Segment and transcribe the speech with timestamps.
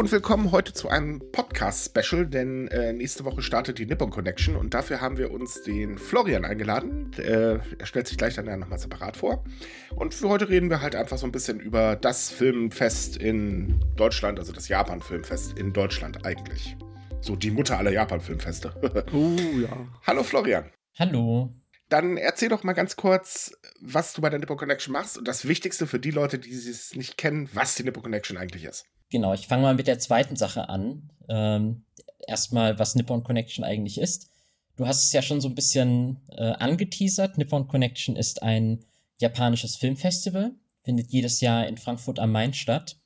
[0.00, 4.72] und willkommen heute zu einem Podcast-Special, denn äh, nächste Woche startet die Nippon Connection und
[4.72, 7.12] dafür haben wir uns den Florian eingeladen.
[7.18, 9.44] Äh, er stellt sich gleich dann ja nochmal separat vor.
[9.94, 14.38] Und für heute reden wir halt einfach so ein bisschen über das Filmfest in Deutschland,
[14.38, 16.78] also das Japan-Filmfest in Deutschland eigentlich.
[17.20, 18.72] So die Mutter aller Japan-Filmfeste.
[19.12, 19.86] Oh ja.
[20.06, 20.70] Hallo Florian.
[20.98, 21.52] Hallo.
[21.90, 25.46] Dann erzähl doch mal ganz kurz, was du bei der Nippon Connection machst und das
[25.46, 28.86] Wichtigste für die Leute, die es nicht kennen, was die Nippon Connection eigentlich ist.
[29.10, 31.10] Genau, ich fange mal mit der zweiten Sache an.
[31.28, 31.84] Ähm,
[32.26, 34.30] erstmal, was Nippon Connection eigentlich ist.
[34.76, 37.36] Du hast es ja schon so ein bisschen äh, angeteasert.
[37.36, 38.84] Nippon Connection ist ein
[39.18, 40.52] japanisches Filmfestival,
[40.82, 42.96] findet jedes Jahr in Frankfurt am Main statt.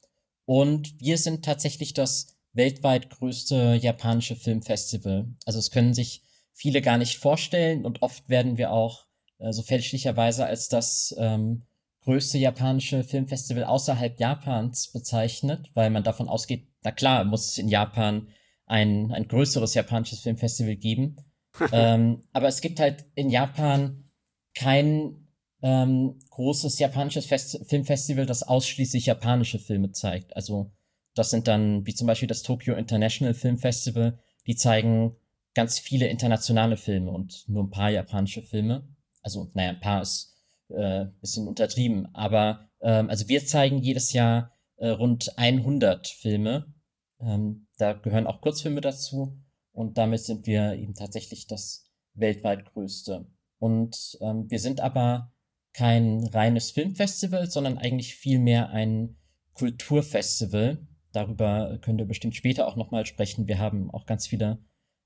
[0.45, 5.27] Und wir sind tatsächlich das weltweit größte japanische Filmfestival.
[5.47, 9.07] Also es können sich viele gar nicht vorstellen und oft werden wir auch
[9.39, 11.63] äh, so fälschlicherweise als das ähm,
[12.05, 17.69] größte japanische Filmfestival außerhalb Japans bezeichnet, weil man davon ausgeht, na klar, muss es in
[17.69, 18.29] Japan
[18.67, 21.17] ein, ein größeres japanisches Filmfestival geben.
[21.73, 24.11] ähm, aber es gibt halt in Japan
[24.55, 25.29] kein
[25.63, 30.37] ähm, großes japanisches Fest Filmfestival, das ausschließlich japanische Filme zeigt.
[30.37, 30.73] Also
[31.15, 35.17] das sind dann wie zum Beispiel das Tokyo International Film Festival, die zeigen
[35.55, 38.89] ganz viele internationale Filme und nur ein paar japanische Filme.
[39.23, 40.34] Also, naja, ein paar ist
[40.69, 46.73] äh, bisschen untertrieben, aber ähm, also wir zeigen jedes Jahr äh, rund 100 Filme.
[47.21, 49.39] Ähm, da gehören auch Kurzfilme dazu
[49.73, 53.27] und damit sind wir eben tatsächlich das weltweit größte.
[53.59, 55.33] Und ähm, wir sind aber
[55.73, 59.17] kein reines Filmfestival, sondern eigentlich vielmehr ein
[59.55, 60.87] Kulturfestival.
[61.13, 63.49] Darüber könnt ihr bestimmt später auch nochmal sprechen.
[63.49, 64.59] Wir haben auch ganz viele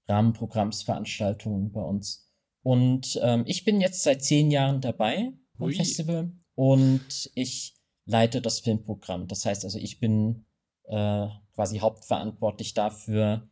[0.09, 2.31] Rahmenprogrammsveranstaltungen bei uns.
[2.63, 9.29] Und ähm, ich bin jetzt seit zehn Jahren dabei Festival und ich leite das Filmprogramm.
[9.29, 10.47] Das heißt also, ich bin
[10.85, 13.49] äh, quasi hauptverantwortlich dafür,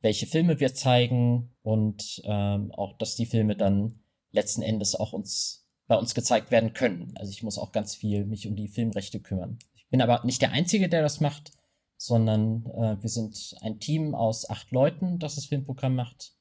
[0.00, 4.00] welche Filme wir zeigen und ähm, auch, dass die Filme dann
[4.32, 7.14] letzten Endes auch uns bei uns gezeigt werden können.
[7.16, 9.58] Also ich muss auch ganz viel mich um die Filmrechte kümmern.
[9.74, 11.52] Ich bin aber nicht der Einzige, der das macht
[11.96, 16.32] sondern äh, wir sind ein Team aus acht Leuten, das das Filmprogramm macht.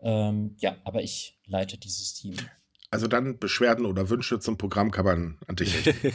[0.00, 2.36] Ähm, ja, aber ich leite dieses Team.
[2.96, 6.14] Also dann Beschwerden oder Wünsche zum Programm kann man an dich richten.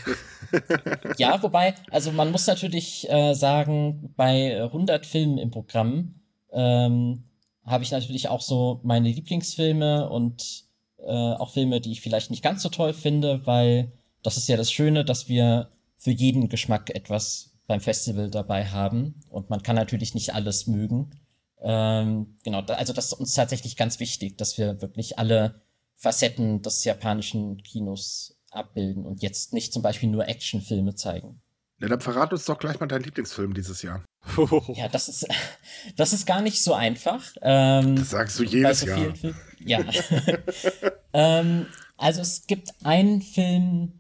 [1.19, 6.15] ja, wobei, also man muss natürlich äh, sagen, bei 100 Filmen im Programm
[6.51, 7.25] ähm,
[7.63, 10.63] habe ich natürlich auch so meine Lieblingsfilme und
[10.97, 13.91] äh, auch Filme, die ich vielleicht nicht ganz so toll finde, weil
[14.23, 19.21] das ist ja das Schöne, dass wir für jeden Geschmack etwas beim Festival dabei haben.
[19.29, 21.11] Und man kann natürlich nicht alles mögen.
[21.61, 25.61] Ähm, genau, also das ist uns tatsächlich ganz wichtig, dass wir wirklich alle
[26.01, 31.41] Facetten des japanischen Kinos abbilden und jetzt nicht zum Beispiel nur Actionfilme zeigen.
[31.79, 34.03] Ja, dann verrat uns doch gleich mal deinen Lieblingsfilm dieses Jahr.
[34.73, 35.27] ja, das ist,
[35.95, 37.23] das ist gar nicht so einfach.
[37.43, 39.13] Ähm, das sagst du jedes so Jahr.
[39.59, 39.79] ja.
[41.13, 41.67] ähm,
[41.97, 43.93] also es gibt einen Film,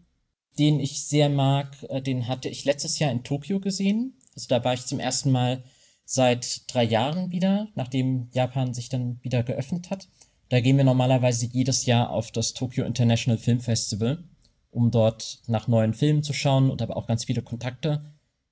[0.57, 4.17] den ich sehr mag, äh, den hatte ich letztes Jahr in Tokio gesehen.
[4.35, 5.63] Also da war ich zum ersten Mal
[6.03, 10.07] seit drei Jahren wieder, nachdem Japan sich dann wieder geöffnet hat.
[10.51, 14.23] Da gehen wir normalerweise jedes Jahr auf das Tokyo International Film Festival,
[14.69, 18.05] um dort nach neuen Filmen zu schauen und aber auch ganz viele Kontakte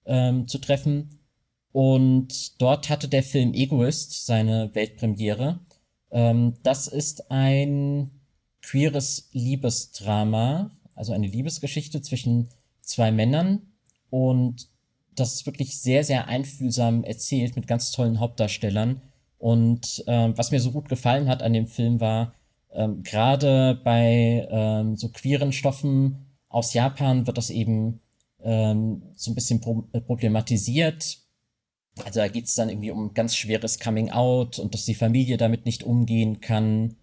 [0.06, 1.20] ähm, zu treffen.
[1.72, 5.60] Und dort hatte der Film Egoist seine Weltpremiere.
[6.10, 8.10] Ähm, das ist ein
[8.62, 12.50] queeres Liebesdrama also eine Liebesgeschichte zwischen
[12.82, 13.62] zwei Männern
[14.10, 14.68] und
[15.16, 19.02] das ist wirklich sehr, sehr einfühlsam erzählt mit ganz tollen Hauptdarstellern.
[19.40, 22.34] Und ähm, was mir so gut gefallen hat an dem Film war,
[22.72, 28.02] ähm, gerade bei ähm, so queeren Stoffen aus Japan wird das eben
[28.44, 31.20] ähm, so ein bisschen pro äh, problematisiert.
[32.04, 35.38] Also da geht es dann irgendwie um ganz schweres Coming Out und dass die Familie
[35.38, 36.96] damit nicht umgehen kann.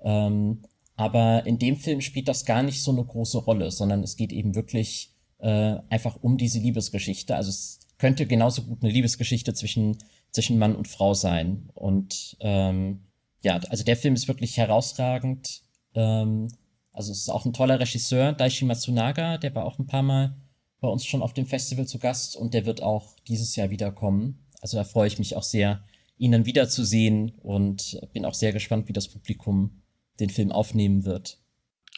[0.00, 0.62] Ähm,
[0.96, 4.32] aber in dem Film spielt das gar nicht so eine große Rolle, sondern es geht
[4.32, 7.34] eben wirklich äh, einfach um diese Liebesgeschichte.
[7.34, 9.98] Also es könnte genauso gut eine Liebesgeschichte zwischen,
[10.32, 11.70] zwischen Mann und Frau sein.
[11.74, 13.04] Und ähm,
[13.42, 15.62] ja, also der Film ist wirklich herausragend.
[15.94, 16.48] Ähm,
[16.92, 20.36] also es ist auch ein toller Regisseur, Daishi Matsunaga, der war auch ein paar Mal
[20.80, 24.44] bei uns schon auf dem Festival zu Gast und der wird auch dieses Jahr wiederkommen.
[24.60, 25.84] Also da freue ich mich auch sehr,
[26.18, 29.82] ihn dann wiederzusehen und bin auch sehr gespannt, wie das Publikum
[30.20, 31.38] den Film aufnehmen wird.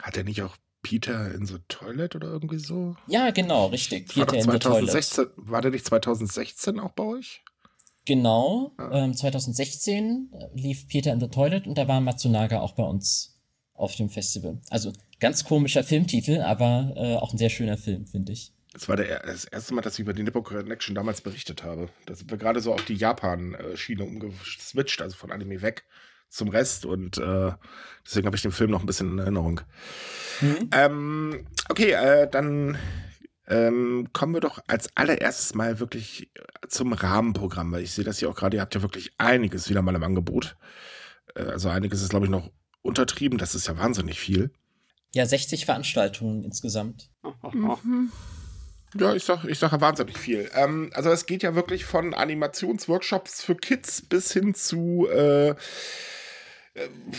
[0.02, 2.96] Hat er nicht auch Peter in the Toilet oder irgendwie so?
[3.06, 4.08] Ja, genau, richtig.
[4.08, 5.50] Peter war in 2016, the Toilet.
[5.50, 7.42] War der nicht 2016 auch bei euch?
[8.06, 9.04] Genau, ja.
[9.04, 13.38] ähm, 2016 lief Peter in the Toilet und da war Matsunaga auch bei uns
[13.72, 14.58] auf dem Festival.
[14.70, 18.52] Also ganz komischer Filmtitel, aber äh, auch ein sehr schöner Film, finde ich.
[18.72, 21.88] Das war der, das erste Mal, dass ich über die Nippon Connection damals berichtet habe.
[22.06, 25.84] Da sind wir gerade so auf die Japan-Schiene umgeswitcht, also von Anime weg
[26.28, 27.52] zum Rest und äh,
[28.04, 29.60] deswegen habe ich den Film noch ein bisschen in Erinnerung.
[30.40, 30.70] Mhm.
[30.72, 32.76] Ähm, okay, äh, dann
[33.46, 36.30] ähm, kommen wir doch als allererstes mal wirklich
[36.68, 39.82] zum Rahmenprogramm, weil ich sehe das hier auch gerade, ihr habt ja wirklich einiges wieder
[39.82, 40.56] mal im Angebot.
[41.34, 42.50] Äh, also einiges ist, glaube ich, noch
[42.82, 44.50] untertrieben, das ist ja wahnsinnig viel.
[45.14, 47.10] Ja, 60 Veranstaltungen insgesamt.
[47.52, 48.10] Mhm.
[48.96, 50.50] Ja, ich sag, ich sage wahnsinnig viel.
[50.54, 55.54] Ähm, also es geht ja wirklich von Animationsworkshops für Kids bis hin zu äh, äh,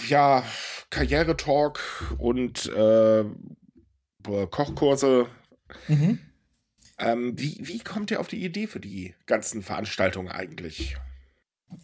[0.08, 0.44] ja,
[0.90, 1.80] Karrieretalk
[2.18, 3.26] und äh,
[4.24, 5.28] Kochkurse.
[5.88, 6.20] Mhm.
[6.98, 10.96] Ähm, wie, wie kommt ihr auf die Idee für die ganzen Veranstaltungen eigentlich?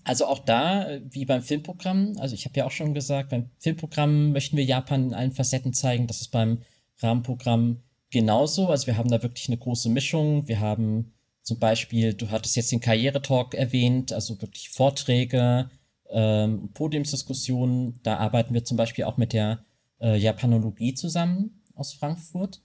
[0.04, 4.32] Also auch da, wie beim Filmprogramm, also ich habe ja auch schon gesagt, beim Filmprogramm
[4.32, 6.08] möchten wir Japan in allen Facetten zeigen.
[6.08, 6.62] Das ist beim
[7.00, 8.68] Rahmenprogramm genauso.
[8.70, 10.48] Also wir haben da wirklich eine große Mischung.
[10.48, 15.70] Wir haben zum Beispiel, du hattest jetzt den Karrieretalk erwähnt, also wirklich Vorträge,
[16.10, 18.00] ähm, Podiumsdiskussionen.
[18.04, 19.64] Da arbeiten wir zum Beispiel auch mit der
[20.00, 22.62] äh, Japanologie zusammen aus Frankfurt.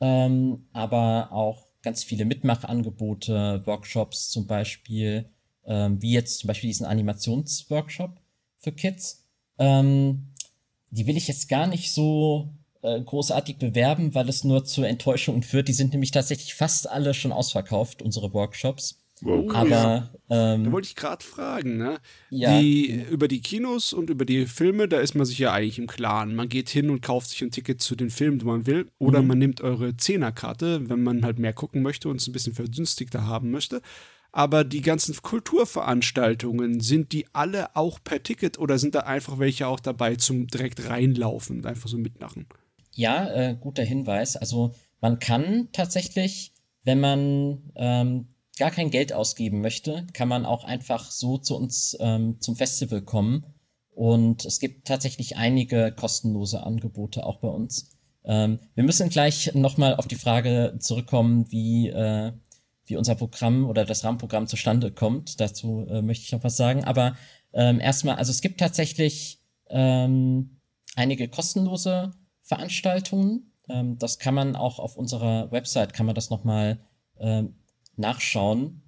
[0.00, 5.28] Ähm, aber auch ganz viele Mitmachangebote, Workshops zum Beispiel,
[5.64, 8.20] ähm, wie jetzt zum Beispiel diesen Animationsworkshop
[8.58, 9.24] für Kids.
[9.58, 10.28] Ähm,
[10.90, 12.50] die will ich jetzt gar nicht so
[12.82, 15.68] äh, großartig bewerben, weil es nur zur Enttäuschung führt.
[15.68, 19.00] Die sind nämlich tatsächlich fast alle schon ausverkauft, unsere Workshops.
[19.24, 19.56] Okay.
[19.56, 21.98] Aber ähm, da wollte ich gerade fragen, ne?
[22.30, 22.58] Ja.
[22.58, 25.86] Die, über die Kinos und über die Filme, da ist man sich ja eigentlich im
[25.86, 26.34] Klaren.
[26.34, 29.22] Man geht hin und kauft sich ein Ticket zu den Filmen, die man will, oder
[29.22, 29.28] mhm.
[29.28, 33.26] man nimmt eure Zehnerkarte, wenn man halt mehr gucken möchte und es ein bisschen vergünstigter
[33.26, 33.82] haben möchte.
[34.30, 39.66] Aber die ganzen Kulturveranstaltungen, sind die alle auch per Ticket oder sind da einfach welche
[39.66, 42.46] auch dabei zum direkt reinlaufen und einfach so mitmachen?
[42.94, 44.36] Ja, äh, guter Hinweis.
[44.36, 46.52] Also man kann tatsächlich,
[46.84, 48.26] wenn man ähm,
[48.58, 53.02] gar kein Geld ausgeben möchte, kann man auch einfach so zu uns ähm, zum Festival
[53.02, 53.46] kommen.
[53.90, 57.90] Und es gibt tatsächlich einige kostenlose Angebote auch bei uns.
[58.24, 62.32] Ähm, wir müssen gleich nochmal auf die Frage zurückkommen, wie, äh,
[62.84, 65.40] wie unser Programm oder das Rahmenprogramm zustande kommt.
[65.40, 66.84] Dazu äh, möchte ich noch was sagen.
[66.84, 67.16] Aber
[67.52, 69.40] ähm, erstmal, also es gibt tatsächlich
[69.70, 70.60] ähm,
[70.94, 72.12] einige kostenlose
[72.42, 73.52] Veranstaltungen.
[73.68, 76.80] Ähm, das kann man auch auf unserer Website, kann man das nochmal
[77.18, 77.54] ähm,
[77.98, 78.82] nachschauen.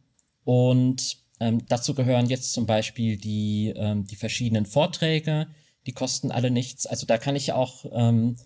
[0.44, 5.48] Und ähm, dazu gehören jetzt zum Beispiel die, ähm, die verschiedenen Vorträge,
[5.86, 6.86] die kosten alle nichts.
[6.86, 8.36] Also da kann ich auch ähm,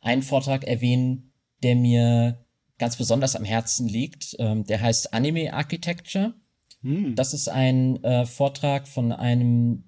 [0.00, 1.32] einen Vortrag erwähnen,
[1.62, 2.44] der mir
[2.78, 4.36] ganz besonders am Herzen liegt.
[4.38, 6.34] Ähm, der heißt Anime Architecture.
[6.82, 7.14] Hm.
[7.14, 9.84] Das ist ein äh, Vortrag von einem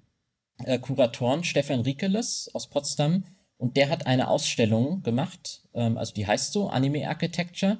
[0.63, 3.23] äh, Kuratoren, Stefan Riekeles aus Potsdam,
[3.57, 7.79] und der hat eine Ausstellung gemacht, ähm, also die heißt so Anime Architecture.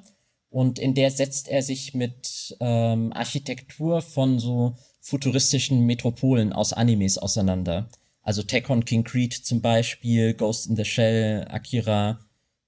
[0.50, 7.18] Und in der setzt er sich mit ähm, Architektur von so futuristischen Metropolen aus Animes
[7.18, 7.88] auseinander.
[8.22, 12.20] Also Tekken King Creed zum Beispiel, Ghost in the Shell, Akira.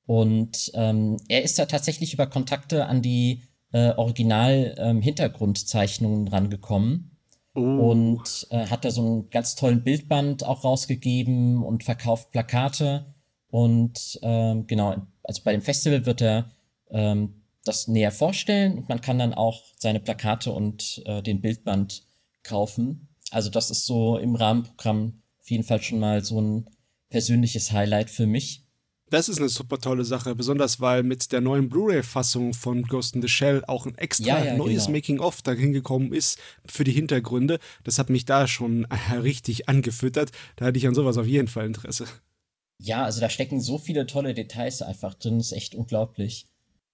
[0.06, 3.42] Und ähm, er ist da tatsächlich über Kontakte an die
[3.72, 7.16] äh, Original-Hintergrundzeichnungen ähm, rangekommen.
[7.54, 7.90] Oh.
[7.90, 13.14] Und äh, hat da so einen ganz tollen Bildband auch rausgegeben und verkauft Plakate.
[13.48, 16.50] Und ähm, genau, also bei dem Festival wird er
[16.90, 17.39] ähm,
[17.70, 22.02] das näher vorstellen und man kann dann auch seine Plakate und äh, den Bildband
[22.42, 23.08] kaufen.
[23.30, 26.68] Also das ist so im Rahmenprogramm auf jeden Fall schon mal so ein
[27.08, 28.64] persönliches Highlight für mich.
[29.08, 33.22] Das ist eine super tolle Sache, besonders weil mit der neuen Blu-ray-Fassung von Ghost in
[33.22, 34.96] the Shell auch ein extra ja, ja, neues genau.
[34.96, 37.58] Making-of dahin gekommen ist für die Hintergründe.
[37.82, 38.84] Das hat mich da schon
[39.22, 40.30] richtig angefüttert.
[40.56, 42.06] Da hatte ich an sowas auf jeden Fall Interesse.
[42.78, 46.46] Ja, also da stecken so viele tolle Details einfach drin, ist echt unglaublich.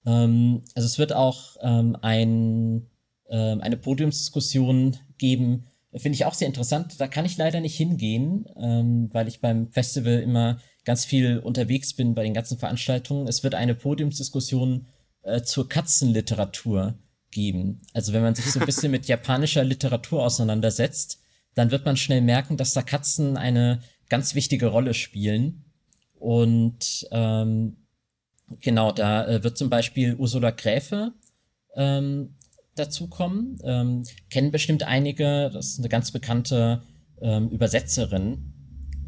[0.06, 2.86] Ähm, also es wird auch ähm, ein,
[3.28, 5.66] ähm, eine Podiumsdiskussion geben,
[5.98, 7.00] finde ich auch sehr interessant.
[7.00, 11.94] Da kann ich leider nicht hingehen, ähm, weil ich beim Festival immer ganz viel unterwegs
[11.94, 13.28] bin bei den ganzen Veranstaltungen.
[13.28, 14.86] Es wird eine Podiumsdiskussion
[15.22, 16.98] äh, zur Katzenliteratur
[17.30, 17.80] geben.
[17.92, 21.20] Also wenn man sich so ein bisschen mit japanischer Literatur auseinandersetzt,
[21.54, 25.64] dann wird man schnell merken, dass da Katzen eine ganz wichtige Rolle spielen.
[26.18, 27.85] Und ähm,
[28.60, 31.12] genau, da äh, wird zum Beispiel Ursula Gräfe
[31.74, 32.36] ähm,
[32.74, 33.58] dazukommen.
[33.64, 36.82] Ähm, kennen bestimmt einige, das ist eine ganz bekannte
[37.20, 38.52] ähm, Übersetzerin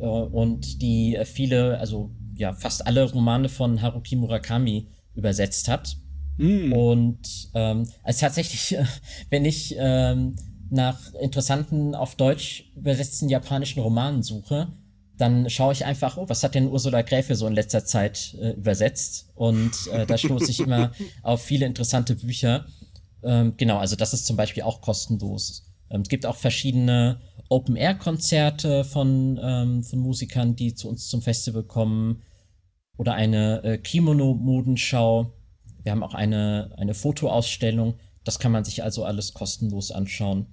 [0.01, 5.97] äh, und die äh, viele, also ja, fast alle Romane von Haruki Murakami übersetzt hat.
[6.39, 6.73] Mm.
[6.73, 8.77] Und ähm, also tatsächlich,
[9.31, 10.37] wenn ich ähm,
[10.71, 14.69] nach interessanten, auf Deutsch übersetzten japanischen Romanen suche,
[15.19, 18.53] dann schaue ich einfach, oh, was hat denn Ursula Gräfe so in letzter Zeit äh,
[18.53, 19.31] übersetzt?
[19.35, 22.67] Und äh, da stoße ich immer auf viele interessante Bücher.
[23.25, 25.65] Ähm, genau, also das ist zum Beispiel auch kostenlos.
[25.91, 31.65] Ähm, es gibt auch verschiedene Open-Air-Konzerte von, ähm, von Musikern, die zu uns zum Festival
[31.65, 32.23] kommen.
[32.97, 35.33] Oder eine äh, Kimono-Modenschau.
[35.83, 37.95] Wir haben auch eine, eine Fotoausstellung.
[38.23, 40.47] Das kann man sich also alles kostenlos anschauen.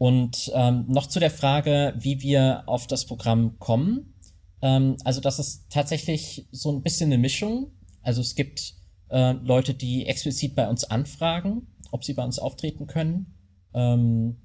[0.00, 4.14] Und ähm, noch zu der Frage, wie wir auf das Programm kommen.
[4.62, 7.72] Ähm, also das ist tatsächlich so ein bisschen eine Mischung.
[8.00, 8.76] Also es gibt
[9.10, 13.34] äh, Leute, die explizit bei uns anfragen, ob sie bei uns auftreten können.
[13.74, 14.38] Ähm,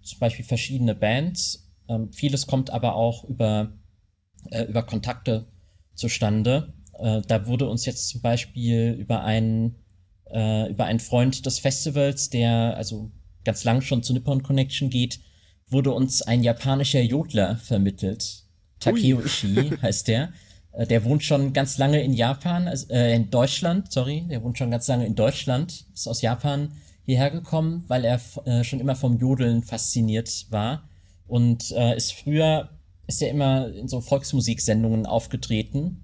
[0.00, 1.70] zum Beispiel verschiedene Bands.
[1.90, 3.70] Ähm, vieles kommt aber auch über,
[4.50, 5.46] äh, über Kontakte
[5.94, 6.72] zustande.
[6.98, 9.76] Äh, da wurde uns jetzt zum Beispiel über einen,
[10.30, 13.10] äh, über einen Freund des Festivals, der also
[13.44, 15.20] ganz lang schon zu Nippon Connection geht,
[15.68, 18.44] wurde uns ein japanischer Jodler vermittelt.
[18.80, 19.24] Takeo Ui.
[19.24, 20.32] Ishii heißt der.
[20.72, 24.58] Äh, der wohnt schon ganz lange in Japan, also, äh, in Deutschland, sorry, der wohnt
[24.58, 26.72] schon ganz lange in Deutschland, ist aus Japan
[27.04, 30.88] hierher gekommen, weil er äh, schon immer vom Jodeln fasziniert war
[31.26, 32.70] und äh, ist früher
[33.06, 36.02] ist er immer in so Volksmusiksendungen aufgetreten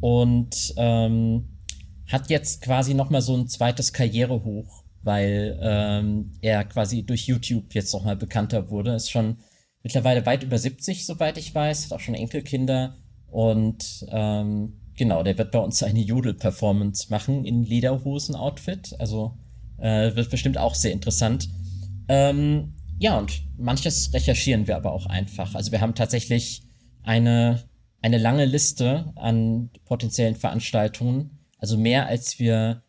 [0.00, 1.58] und ähm,
[2.06, 7.74] hat jetzt quasi noch mal so ein zweites Karrierehoch weil ähm, er quasi durch YouTube
[7.74, 8.94] jetzt nochmal bekannter wurde.
[8.94, 9.38] Ist schon
[9.82, 12.98] mittlerweile weit über 70, soweit ich weiß, hat auch schon Enkelkinder
[13.30, 18.96] und ähm, genau, der wird bei uns eine Jodel-Performance machen in Lederhosen-Outfit.
[18.98, 19.38] Also
[19.78, 21.48] äh, wird bestimmt auch sehr interessant.
[22.08, 25.54] Ähm, ja, und manches recherchieren wir aber auch einfach.
[25.54, 26.64] Also wir haben tatsächlich
[27.02, 27.64] eine,
[28.02, 32.82] eine lange Liste an potenziellen Veranstaltungen, also mehr als wir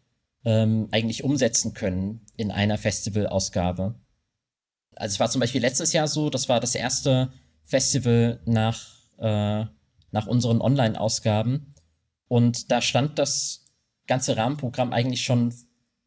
[0.46, 3.96] ähm, eigentlich umsetzen können in einer Festivalausgabe.
[4.96, 7.32] Also es war zum Beispiel letztes Jahr so, das war das erste
[7.64, 9.66] Festival nach, äh,
[10.12, 11.74] nach unseren Online-Ausgaben.
[12.28, 13.66] Und da stand das
[14.08, 15.54] ganze Rahmenprogramm eigentlich schon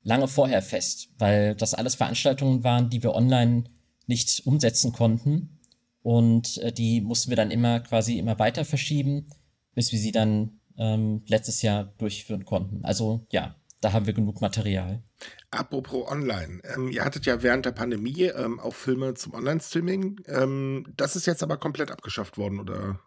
[0.03, 3.65] lange vorher fest, weil das alles Veranstaltungen waren, die wir online
[4.07, 5.61] nicht umsetzen konnten.
[6.03, 9.27] Und äh, die mussten wir dann immer quasi immer weiter verschieben,
[9.75, 12.85] bis wir sie dann ähm, letztes Jahr durchführen konnten.
[12.85, 15.03] Also ja, da haben wir genug Material.
[15.51, 16.63] Apropos online.
[16.75, 20.21] Ähm, ihr hattet ja während der Pandemie ähm, auch Filme zum Online-Streaming.
[20.29, 23.01] Ähm, das ist jetzt aber komplett abgeschafft worden, oder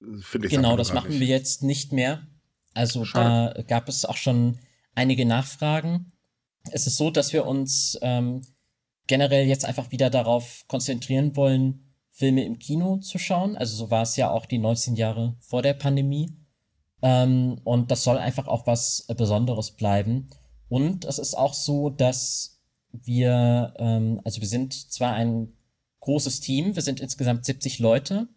[0.00, 1.20] äh, finde ich Genau, das machen nicht.
[1.20, 2.26] wir jetzt nicht mehr.
[2.72, 3.54] Also Schade.
[3.54, 4.58] da gab es auch schon
[4.94, 6.12] einige Nachfragen.
[6.72, 8.42] Es ist so, dass wir uns ähm,
[9.06, 13.56] generell jetzt einfach wieder darauf konzentrieren wollen, Filme im Kino zu schauen.
[13.56, 16.34] Also so war es ja auch die 19 Jahre vor der Pandemie.
[17.02, 20.28] Ähm, und das soll einfach auch was Besonderes bleiben.
[20.68, 22.60] Und es ist auch so, dass
[22.92, 25.52] wir, ähm, also wir sind zwar ein
[26.00, 28.28] großes Team, wir sind insgesamt 70 Leute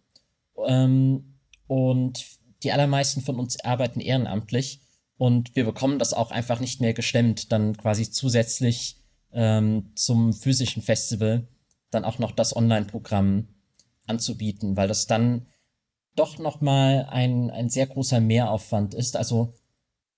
[0.68, 1.36] ähm,
[1.68, 2.26] und
[2.64, 4.82] die allermeisten von uns arbeiten ehrenamtlich
[5.18, 8.98] und wir bekommen das auch einfach nicht mehr gestemmt, dann quasi zusätzlich
[9.32, 11.48] ähm, zum physischen Festival
[11.92, 13.48] dann auch noch das Online-Programm
[14.08, 15.46] anzubieten, weil das dann
[16.16, 19.16] doch nochmal ein, ein sehr großer Mehraufwand ist.
[19.16, 19.54] Also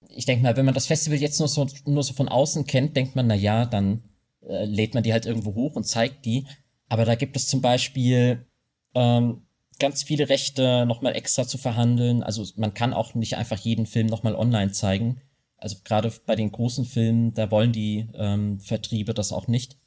[0.09, 2.95] ich denke mal, wenn man das Festival jetzt nur so, nur so von außen kennt,
[2.95, 4.03] denkt man, na ja, dann
[4.47, 6.45] äh, lädt man die halt irgendwo hoch und zeigt die.
[6.89, 8.45] Aber da gibt es zum Beispiel
[8.93, 9.43] ähm,
[9.79, 12.23] ganz viele Rechte nochmal extra zu verhandeln.
[12.23, 15.21] Also man kann auch nicht einfach jeden Film nochmal online zeigen.
[15.57, 19.77] Also gerade bei den großen Filmen, da wollen die ähm, Vertriebe das auch nicht.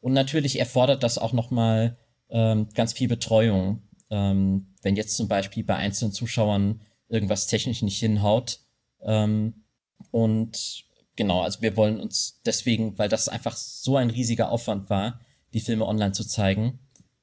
[0.00, 1.96] Und natürlich erfordert das auch nochmal
[2.30, 7.98] ähm, ganz viel Betreuung ähm, wenn jetzt zum Beispiel bei einzelnen Zuschauern irgendwas technisch nicht
[7.98, 8.60] hinhaut.
[9.02, 9.64] Ähm,
[10.10, 10.84] und
[11.16, 15.20] genau, also wir wollen uns deswegen, weil das einfach so ein riesiger Aufwand war,
[15.52, 16.78] die Filme online zu zeigen,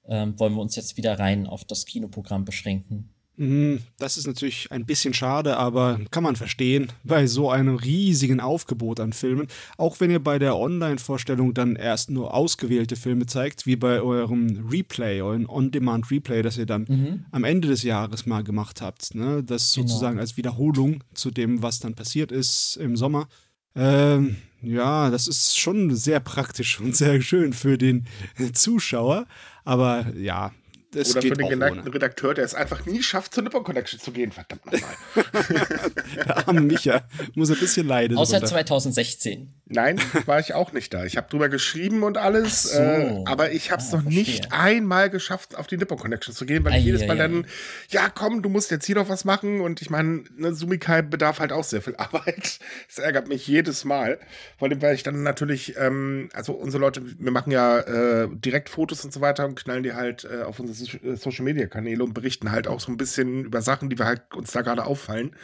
[0.05, 3.13] ähm, wollen wir uns jetzt wieder rein auf das Kinoprogramm beschränken.
[3.37, 8.39] Mhm, das ist natürlich ein bisschen schade, aber kann man verstehen, bei so einem riesigen
[8.39, 9.47] Aufgebot an Filmen.
[9.77, 14.67] Auch wenn ihr bei der Online-Vorstellung dann erst nur ausgewählte Filme zeigt, wie bei eurem
[14.69, 17.25] Replay, eurem On-Demand-Replay, das ihr dann mhm.
[17.31, 19.13] am Ende des Jahres mal gemacht habt.
[19.13, 19.43] Ne?
[19.43, 19.87] Das genau.
[19.87, 23.27] sozusagen als Wiederholung zu dem, was dann passiert ist im Sommer.
[23.75, 28.07] Ähm, ja, das ist schon sehr praktisch und sehr schön für den
[28.53, 29.27] Zuschauer.
[29.63, 30.53] Aber ja,
[30.97, 31.93] das Oder für den geneigten ohne.
[31.93, 34.31] Redakteur, der es einfach nie schafft, zur Nippon Connection zu gehen.
[34.31, 34.95] Verdammt nochmal.
[36.15, 37.01] der arme Micha
[37.35, 38.17] muss ein bisschen leiden.
[38.17, 38.47] Außer runter.
[38.47, 39.53] 2016.
[39.69, 41.03] Nein, war ich auch nicht da.
[41.03, 42.79] Ich habe drüber geschrieben und alles, so.
[42.79, 44.23] äh, aber ich habe es ah, noch verstehe.
[44.23, 47.45] nicht einmal geschafft, auf die Nippon Connection zu gehen, weil ich jedes Mal dann,
[47.89, 51.39] ja komm, du musst jetzt hier noch was machen und ich meine, ne, Sumikai bedarf
[51.39, 52.59] halt auch sehr viel Arbeit.
[52.87, 54.19] Das ärgert mich jedes Mal,
[54.57, 58.69] vor allem, weil ich dann natürlich, ähm, also unsere Leute, wir machen ja äh, direkt
[58.69, 60.79] Fotos und so weiter und knallen die halt äh, auf unsere äh,
[61.15, 64.33] Social Media Kanäle und berichten halt auch so ein bisschen über Sachen, die wir halt
[64.33, 65.35] uns da gerade auffallen.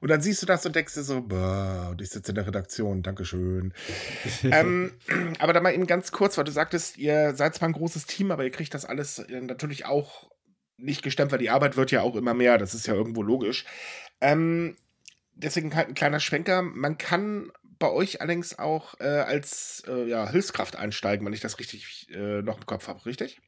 [0.00, 2.46] Und dann siehst du das und denkst dir so, boah, und ich sitze in der
[2.46, 3.74] Redaktion, Dankeschön.
[4.44, 4.92] ähm,
[5.38, 8.30] aber da mal eben ganz kurz, weil du sagtest, ihr seid zwar ein großes Team,
[8.30, 10.30] aber ihr kriegt das alles äh, natürlich auch
[10.76, 13.66] nicht gestemmt, weil die Arbeit wird ja auch immer mehr, das ist ja irgendwo logisch.
[14.20, 14.76] Ähm,
[15.34, 16.62] deswegen halt ein kleiner Schwenker.
[16.62, 21.58] Man kann bei euch allerdings auch äh, als äh, ja, Hilfskraft einsteigen, wenn ich das
[21.58, 23.40] richtig äh, noch im Kopf habe, richtig?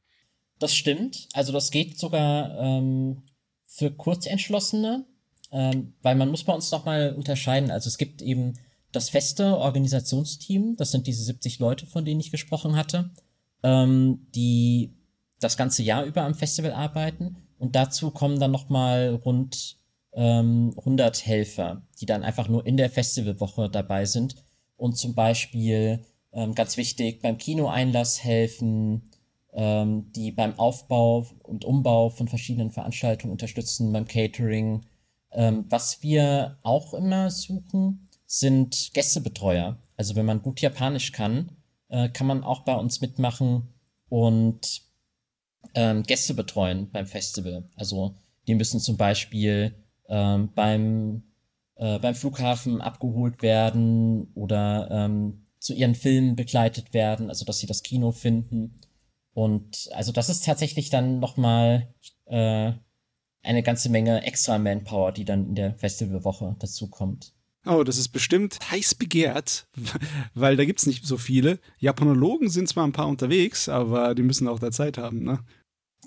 [0.63, 1.27] Das stimmt.
[1.33, 3.23] Also das geht sogar ähm,
[3.67, 5.05] für Kurzentschlossene.
[5.51, 7.69] Ähm, weil man muss bei uns nochmal unterscheiden.
[7.69, 8.53] Also es gibt eben
[8.93, 13.11] das feste Organisationsteam, das sind diese 70 Leute, von denen ich gesprochen hatte,
[13.61, 14.95] ähm, die
[15.41, 17.35] das ganze Jahr über am Festival arbeiten.
[17.57, 19.75] Und dazu kommen dann nochmal rund
[20.13, 24.35] ähm, 100 Helfer, die dann einfach nur in der Festivalwoche dabei sind
[24.77, 29.09] und zum Beispiel ähm, ganz wichtig beim Kinoeinlass helfen,
[29.53, 34.85] ähm, die beim Aufbau und Umbau von verschiedenen Veranstaltungen unterstützen, beim Catering,
[35.31, 39.77] ähm, was wir auch immer suchen, sind Gästebetreuer.
[39.97, 41.51] Also wenn man gut Japanisch kann,
[41.89, 43.69] äh, kann man auch bei uns mitmachen
[44.09, 44.81] und
[45.75, 47.69] ähm, Gäste betreuen beim Festival.
[47.75, 48.15] Also
[48.47, 49.75] die müssen zum Beispiel
[50.09, 51.23] ähm, beim,
[51.75, 57.67] äh, beim Flughafen abgeholt werden oder ähm, zu ihren Filmen begleitet werden, also dass sie
[57.67, 58.79] das Kino finden.
[59.33, 61.93] Und also das ist tatsächlich dann nochmal
[62.25, 62.73] äh,
[63.41, 67.33] eine ganze Menge extra Manpower, die dann in der Festivalwoche dazu kommt.
[67.65, 69.67] Oh, das ist bestimmt heiß begehrt,
[70.33, 71.59] weil da gibt es nicht so viele.
[71.79, 75.39] Japanologen sind zwar ein paar unterwegs, aber die müssen auch da Zeit haben, ne?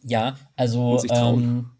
[0.02, 1.70] Ja, also ähm,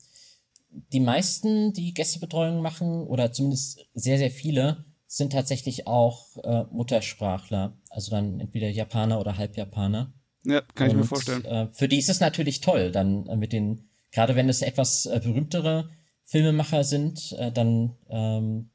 [0.93, 7.77] die meisten, die Gästebetreuung machen, oder zumindest sehr, sehr viele, sind tatsächlich auch äh, Muttersprachler.
[7.91, 10.13] Also dann entweder Japaner oder Halbjapaner.
[10.47, 11.45] Ja, kann Und, ich mir vorstellen.
[11.45, 15.05] Äh, für die ist es natürlich toll, dann äh, mit den gerade wenn es etwas
[15.05, 15.91] äh, berühmtere
[16.25, 18.71] Filmemacher sind, äh, dann ähm,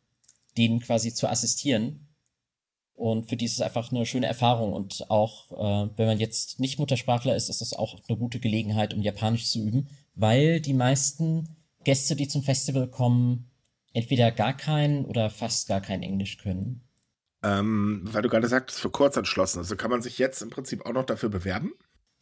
[0.56, 2.08] denen quasi zu assistieren.
[2.94, 4.72] Und für die ist es einfach eine schöne Erfahrung.
[4.74, 8.94] Und auch äh, wenn man jetzt nicht Muttersprachler ist, ist das auch eine gute Gelegenheit,
[8.94, 13.50] um Japanisch zu üben, weil die meisten Gäste, die zum Festival kommen,
[13.94, 16.84] entweder gar kein oder fast gar kein Englisch können.
[17.44, 19.60] Ähm, weil du gerade sagtest, für kurz entschlossen.
[19.60, 21.74] Also kann man sich jetzt im Prinzip auch noch dafür bewerben?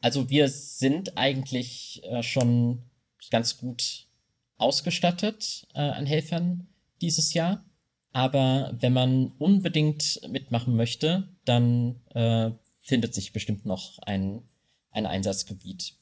[0.01, 2.83] Also wir sind eigentlich äh, schon
[3.31, 4.07] ganz gut
[4.57, 6.67] ausgestattet äh, an Helfern
[7.01, 7.65] dieses Jahr.
[8.11, 12.51] Aber wenn man unbedingt mitmachen möchte, dann äh,
[12.81, 14.41] findet sich bestimmt noch ein,
[14.91, 15.93] ein Einsatzgebiet.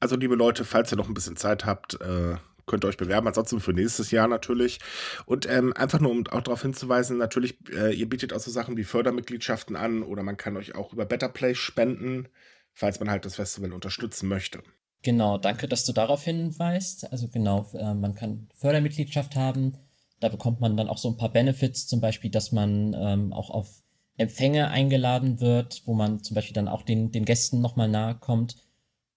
[0.00, 3.26] Also, liebe Leute, falls ihr noch ein bisschen Zeit habt, äh, könnt ihr euch bewerben.
[3.26, 4.80] Ansonsten für nächstes Jahr natürlich.
[5.26, 8.76] Und ähm, einfach nur, um auch darauf hinzuweisen, natürlich, äh, ihr bietet auch so Sachen
[8.76, 12.28] wie Fördermitgliedschaften an oder man kann euch auch über Better Play spenden,
[12.72, 14.62] falls man halt das Festival unterstützen möchte.
[15.02, 17.10] Genau, danke, dass du darauf hinweist.
[17.10, 19.76] Also genau, äh, man kann Fördermitgliedschaft haben.
[20.20, 23.50] Da bekommt man dann auch so ein paar Benefits, zum Beispiel, dass man ähm, auch
[23.50, 23.82] auf
[24.16, 28.56] Empfänge eingeladen wird, wo man zum Beispiel dann auch den, den Gästen nochmal nahe kommt.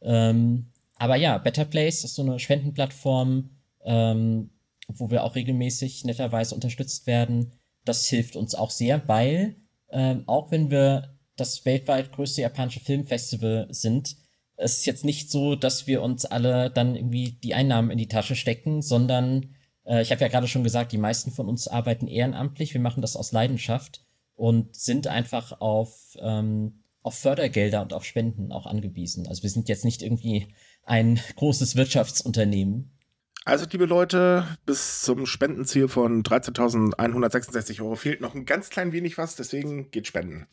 [0.02, 3.52] Ähm, aber ja, Better Place ist so eine Spendenplattform,
[3.84, 4.50] ähm,
[4.88, 7.54] wo wir auch regelmäßig netterweise unterstützt werden.
[7.84, 9.56] Das hilft uns auch sehr, weil
[9.90, 14.16] ähm, auch wenn wir das weltweit größte japanische Filmfestival sind,
[14.58, 18.08] es ist jetzt nicht so, dass wir uns alle dann irgendwie die Einnahmen in die
[18.08, 19.54] Tasche stecken, sondern
[19.86, 23.02] äh, ich habe ja gerade schon gesagt, die meisten von uns arbeiten ehrenamtlich, wir machen
[23.02, 24.06] das aus Leidenschaft
[24.36, 29.28] und sind einfach auf, ähm, auf Fördergelder und auf Spenden auch angewiesen.
[29.28, 30.48] Also wir sind jetzt nicht irgendwie
[30.84, 32.92] ein großes Wirtschaftsunternehmen.
[33.48, 39.20] Also, liebe Leute, bis zum Spendenziel von 13.166 Euro fehlt noch ein ganz klein wenig
[39.20, 40.48] was, deswegen geht spenden.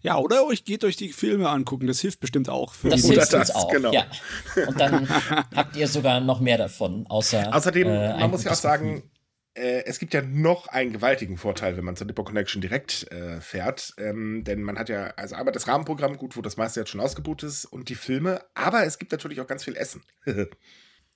[0.00, 2.74] Ja, oder euch geht euch die Filme angucken, das hilft bestimmt auch.
[2.74, 3.92] Für das hilft uns auch, genau.
[3.92, 4.06] ja.
[4.66, 5.08] Und dann
[5.54, 9.04] habt ihr sogar noch mehr davon, außer Außerdem, äh, man muss ja auch sagen,
[9.56, 13.40] äh, es gibt ja noch einen gewaltigen Vorteil, wenn man zur Dippo Connection direkt äh,
[13.40, 13.94] fährt.
[13.98, 17.00] Ähm, denn man hat ja also einmal das Rahmenprogramm, gut, wo das meiste jetzt schon
[17.00, 20.02] ausgebucht ist, und die Filme, aber es gibt natürlich auch ganz viel Essen.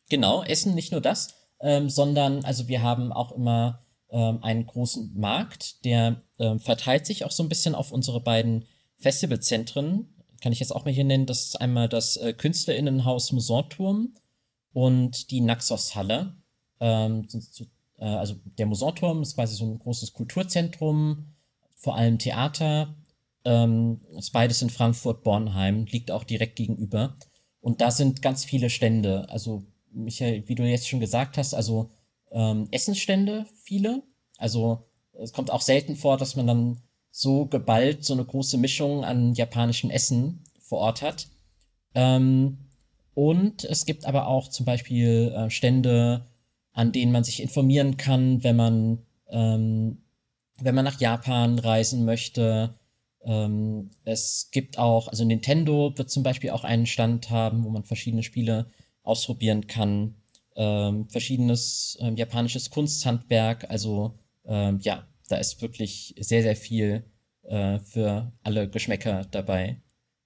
[0.08, 5.12] genau, Essen, nicht nur das, ähm, sondern also wir haben auch immer ähm, einen großen
[5.14, 8.64] Markt, der ähm, verteilt sich auch so ein bisschen auf unsere beiden
[8.98, 10.14] Festivalzentren.
[10.42, 11.26] Kann ich jetzt auch mal hier nennen.
[11.26, 14.14] Das ist einmal das äh, Künstlerinnenhaus Musanturm
[14.72, 16.34] und die Naxos-Halle.
[16.80, 17.28] Ähm,
[18.00, 21.26] äh, also der Musanturm ist quasi so ein großes Kulturzentrum,
[21.76, 22.96] vor allem Theater
[23.42, 27.16] Ähm, ist beides in Frankfurt-Bornheim, liegt auch direkt gegenüber.
[27.62, 29.26] Und da sind ganz viele Stände.
[29.30, 31.88] Also, Michael, wie du jetzt schon gesagt hast, also
[32.32, 34.02] ähm, Essensstände, viele.
[34.36, 39.04] Also es kommt auch selten vor, dass man dann so geballt so eine große Mischung
[39.04, 41.28] an japanischem Essen vor Ort hat.
[41.94, 42.58] Ähm,
[43.14, 46.26] und es gibt aber auch zum Beispiel äh, Stände,
[46.80, 49.98] an denen man sich informieren kann, wenn man, ähm,
[50.60, 52.74] wenn man nach Japan reisen möchte.
[53.22, 57.84] Ähm, es gibt auch, also Nintendo wird zum Beispiel auch einen Stand haben, wo man
[57.84, 58.70] verschiedene Spiele
[59.02, 60.14] ausprobieren kann.
[60.56, 63.68] Ähm, verschiedenes ähm, japanisches Kunsthandwerk.
[63.68, 64.14] Also
[64.46, 67.04] ähm, ja, da ist wirklich sehr, sehr viel
[67.42, 69.82] äh, für alle Geschmäcker dabei.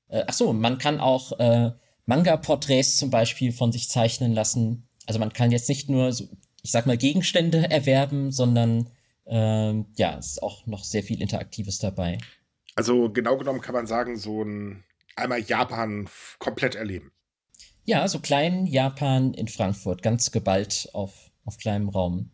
[0.06, 1.72] Äh, ach so, man kann auch äh,
[2.06, 4.86] Manga-Porträts zum Beispiel von sich zeichnen lassen.
[5.06, 6.28] Also man kann jetzt nicht nur, so,
[6.64, 8.88] ich sag mal, Gegenstände erwerben, sondern
[9.27, 12.18] ähm, ja, es ist auch noch sehr viel Interaktives dabei.
[12.74, 14.83] Also genau genommen kann man sagen, so ein
[15.14, 17.12] einmal Japan komplett erleben.
[17.85, 22.31] Ja, so klein Japan in Frankfurt, ganz geballt auf, auf kleinem Raum.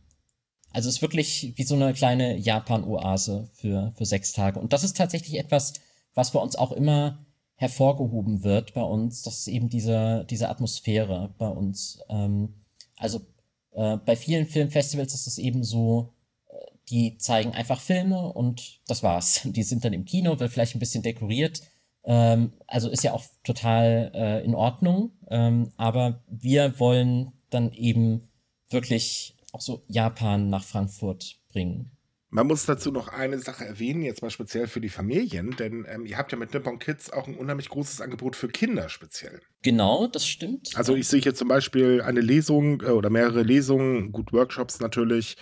[0.73, 4.61] Also es ist wirklich wie so eine kleine Japan-Oase für, für sechs Tage.
[4.61, 5.75] Und das ist tatsächlich etwas,
[6.14, 9.23] was bei uns auch immer hervorgehoben wird bei uns.
[9.23, 12.01] Das ist eben diese, diese Atmosphäre bei uns.
[12.09, 12.55] Ähm,
[12.97, 13.27] also
[13.72, 16.12] äh, bei vielen Filmfestivals ist es eben so,
[16.48, 16.54] äh,
[16.88, 19.42] die zeigen einfach Filme und das war's.
[19.44, 21.62] Die sind dann im Kino, wird vielleicht ein bisschen dekoriert.
[22.04, 25.12] Ähm, also ist ja auch total äh, in Ordnung.
[25.28, 28.28] Ähm, aber wir wollen dann eben
[28.68, 31.90] wirklich auch so Japan nach Frankfurt bringen.
[32.33, 36.07] Man muss dazu noch eine Sache erwähnen, jetzt mal speziell für die Familien, denn ähm,
[36.07, 39.40] ihr habt ja mit Nippon Kids auch ein unheimlich großes Angebot für Kinder speziell.
[39.62, 40.71] Genau, das stimmt.
[40.77, 45.38] Also ich sehe hier zum Beispiel eine Lesung äh, oder mehrere Lesungen, gut Workshops natürlich,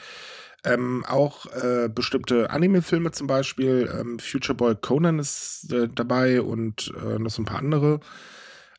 [0.64, 6.90] ähm, auch äh, bestimmte Anime-Filme zum Beispiel, ähm, Future Boy Conan ist äh, dabei und
[6.96, 8.00] äh, noch so ein paar andere.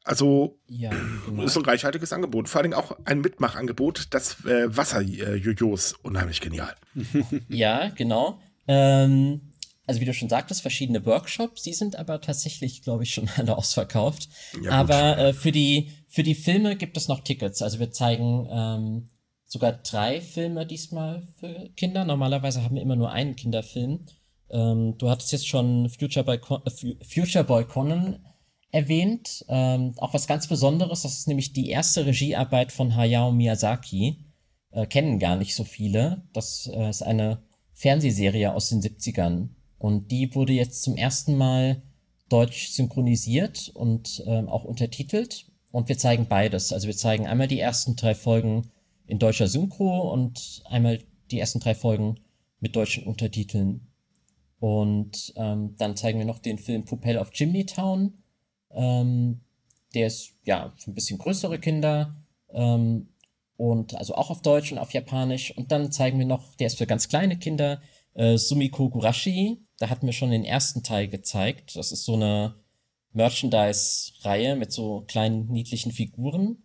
[0.09, 0.89] Also ja,
[1.27, 1.43] genau.
[1.43, 2.49] ist ein reichhaltiges Angebot.
[2.49, 4.07] Vor allem auch ein Mitmachangebot.
[4.09, 6.73] Das äh, Wasser-Jojos, unheimlich genial.
[7.47, 8.39] ja, genau.
[8.67, 9.41] Ähm,
[9.85, 13.55] also wie du schon sagtest, verschiedene Workshops, die sind aber tatsächlich, glaube ich, schon alle
[13.55, 14.29] ausverkauft.
[14.63, 17.61] Ja, aber äh, für, die, für die Filme gibt es noch Tickets.
[17.61, 19.09] Also wir zeigen ähm,
[19.45, 22.03] sogar drei Filme diesmal für Kinder.
[22.03, 24.07] Normalerweise haben wir immer nur einen Kinderfilm.
[24.49, 28.25] Ähm, du hattest jetzt schon Future Boy, Con äh, Future Boy Conan
[28.71, 29.45] erwähnt.
[29.47, 34.25] Ähm, auch was ganz Besonderes, das ist nämlich die erste Regiearbeit von Hayao Miyazaki.
[34.71, 36.23] Äh, kennen gar nicht so viele.
[36.33, 37.41] Das äh, ist eine
[37.73, 39.49] Fernsehserie aus den 70ern.
[39.77, 41.81] Und die wurde jetzt zum ersten Mal
[42.27, 45.47] deutsch synchronisiert und ähm, auch untertitelt.
[45.71, 46.73] Und wir zeigen beides.
[46.73, 48.71] Also wir zeigen einmal die ersten drei Folgen
[49.07, 50.99] in deutscher Synchro und einmal
[51.31, 52.19] die ersten drei Folgen
[52.59, 53.87] mit deutschen Untertiteln.
[54.59, 58.13] Und ähm, dann zeigen wir noch den Film Pupel of Chimney Town
[58.71, 59.41] ähm,
[59.93, 62.15] der ist ja für ein bisschen größere Kinder
[62.51, 63.09] ähm,
[63.57, 65.55] und also auch auf Deutsch und auf Japanisch.
[65.57, 67.81] Und dann zeigen wir noch, der ist für ganz kleine Kinder,
[68.13, 69.65] äh, Sumiko Gurashi.
[69.77, 71.75] Da hatten wir schon den ersten Teil gezeigt.
[71.75, 72.55] Das ist so eine
[73.13, 76.63] Merchandise-Reihe mit so kleinen niedlichen Figuren.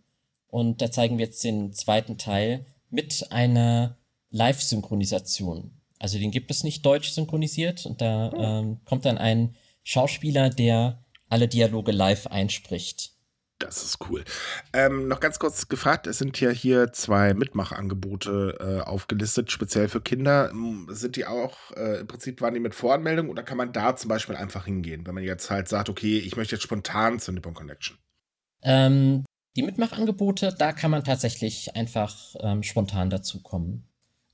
[0.48, 3.98] Und da zeigen wir jetzt den zweiten Teil mit einer
[4.30, 5.80] Live-Synchronisation.
[5.98, 8.40] Also den gibt es nicht deutsch synchronisiert und da hm.
[8.40, 11.03] ähm, kommt dann ein Schauspieler, der
[11.34, 13.10] alle Dialoge live einspricht.
[13.58, 14.24] Das ist cool.
[14.72, 20.00] Ähm, noch ganz kurz gefragt, es sind ja hier zwei Mitmachangebote äh, aufgelistet, speziell für
[20.00, 20.52] Kinder.
[20.90, 24.10] Sind die auch, äh, im Prinzip waren die mit Voranmeldung oder kann man da zum
[24.10, 27.54] Beispiel einfach hingehen, wenn man jetzt halt sagt, okay, ich möchte jetzt spontan zur Nippon
[27.54, 27.98] Connection?
[28.62, 29.24] Ähm,
[29.56, 33.88] die Mitmachangebote, da kann man tatsächlich einfach ähm, spontan dazukommen.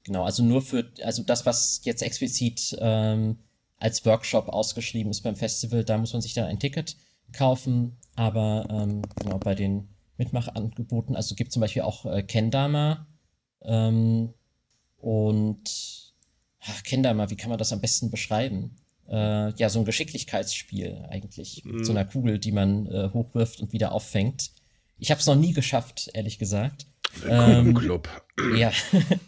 [0.05, 3.39] Genau, also nur für, also das, was jetzt explizit ähm,
[3.81, 5.85] als Workshop ausgeschrieben ist beim Festival.
[5.85, 6.97] Da muss man sich dann ein Ticket
[7.33, 7.97] kaufen.
[8.15, 9.89] Aber ähm, genau bei den
[10.19, 13.07] Mitmachangeboten, also gibt zum Beispiel auch äh, Kendama.
[13.63, 14.35] Ähm,
[14.99, 16.13] und
[16.61, 18.77] ach, Kendama, wie kann man das am besten beschreiben?
[19.09, 21.65] Äh, ja, so ein Geschicklichkeitsspiel eigentlich.
[21.65, 21.77] Mhm.
[21.77, 24.51] Mit so einer Kugel, die man äh, hochwirft und wieder auffängt.
[24.99, 26.87] Ich habe es noch nie geschafft, ehrlich gesagt.
[27.27, 28.09] Ähm, Club.
[28.57, 28.71] Ja.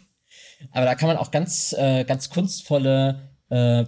[0.71, 3.85] Aber da kann man auch ganz, äh, ganz kunstvolle äh,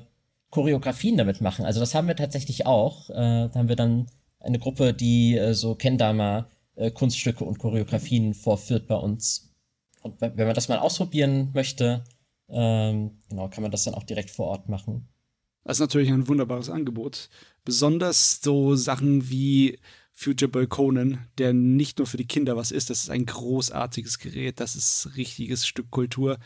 [0.56, 1.66] Choreografien damit machen.
[1.66, 3.10] Also das haben wir tatsächlich auch.
[3.10, 4.08] Äh, da haben wir dann
[4.40, 9.52] eine Gruppe, die äh, so Kendama äh, Kunststücke und Choreografien vorführt bei uns.
[10.02, 12.06] Und wenn man das mal ausprobieren möchte,
[12.48, 15.10] ähm, genau, kann man das dann auch direkt vor Ort machen.
[15.66, 17.30] Das ist natürlich ein wunderbares Angebot.
[17.66, 19.80] Besonders so Sachen wie
[20.14, 24.20] Future Boy Conan, der nicht nur für die Kinder was ist, das ist ein großartiges
[24.20, 26.38] Gerät, das ist richtiges Stück Kultur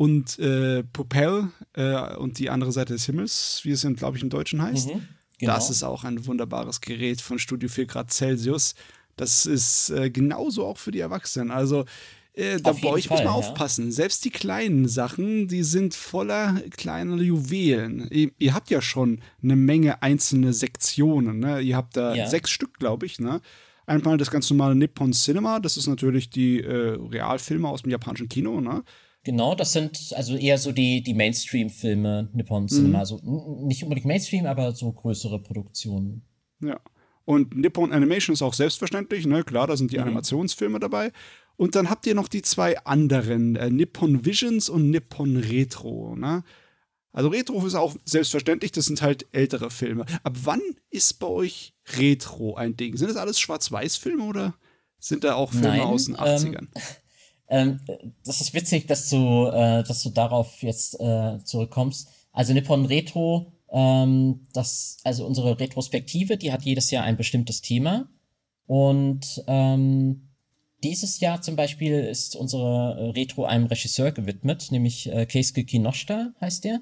[0.00, 4.30] und äh, Popel äh, und die andere Seite des Himmels, wie es, glaube ich, im
[4.30, 4.94] Deutschen heißt.
[4.94, 5.02] Mhm.
[5.36, 5.52] Genau.
[5.52, 8.74] Das ist auch ein wunderbares Gerät von Studio 4 Grad Celsius.
[9.16, 11.50] Das ist äh, genauso auch für die Erwachsenen.
[11.50, 11.84] Also
[12.32, 13.38] äh, da bei euch Fall, muss man ja.
[13.38, 13.92] aufpassen.
[13.92, 18.08] Selbst die kleinen Sachen, die sind voller kleiner Juwelen.
[18.10, 21.40] Ihr, ihr habt ja schon eine Menge einzelne Sektionen.
[21.40, 21.60] Ne?
[21.60, 22.26] Ihr habt da ja.
[22.26, 23.18] sechs Stück, glaube ich.
[23.18, 23.42] Ne?
[23.84, 28.30] Einmal das ganz normale Nippon Cinema, das ist natürlich die äh, Realfilme aus dem japanischen
[28.30, 28.62] Kino.
[28.62, 28.82] Ne?
[29.22, 32.88] Genau, das sind also eher so die, die Mainstream-Filme Nippon Cinema.
[32.88, 32.96] Mhm.
[32.96, 33.20] Also
[33.66, 36.22] nicht unbedingt Mainstream, aber so größere Produktionen.
[36.60, 36.80] Ja.
[37.26, 39.44] Und Nippon Animation ist auch selbstverständlich, ne?
[39.44, 40.04] Klar, da sind die mhm.
[40.04, 41.12] Animationsfilme dabei.
[41.56, 46.16] Und dann habt ihr noch die zwei anderen, äh, Nippon Visions und Nippon Retro.
[46.16, 46.42] Ne?
[47.12, 50.06] Also Retro ist auch selbstverständlich, das sind halt ältere Filme.
[50.22, 52.96] Ab wann ist bei euch Retro ein Ding?
[52.96, 54.54] Sind das alles Schwarz-Weiß-Filme oder
[54.98, 56.56] sind da auch Filme Nein, aus den 80ern?
[56.60, 56.68] Ähm,
[57.50, 57.80] ähm,
[58.24, 62.08] das ist witzig, dass du, äh, dass du darauf jetzt äh, zurückkommst.
[62.32, 68.08] Also Nippon Retro, ähm, das, also unsere Retrospektive, die hat jedes Jahr ein bestimmtes Thema.
[68.66, 70.28] Und ähm,
[70.82, 76.32] dieses Jahr zum Beispiel ist unsere äh, Retro einem Regisseur gewidmet, nämlich äh, Keisuke Kinoshita
[76.40, 76.80] heißt der.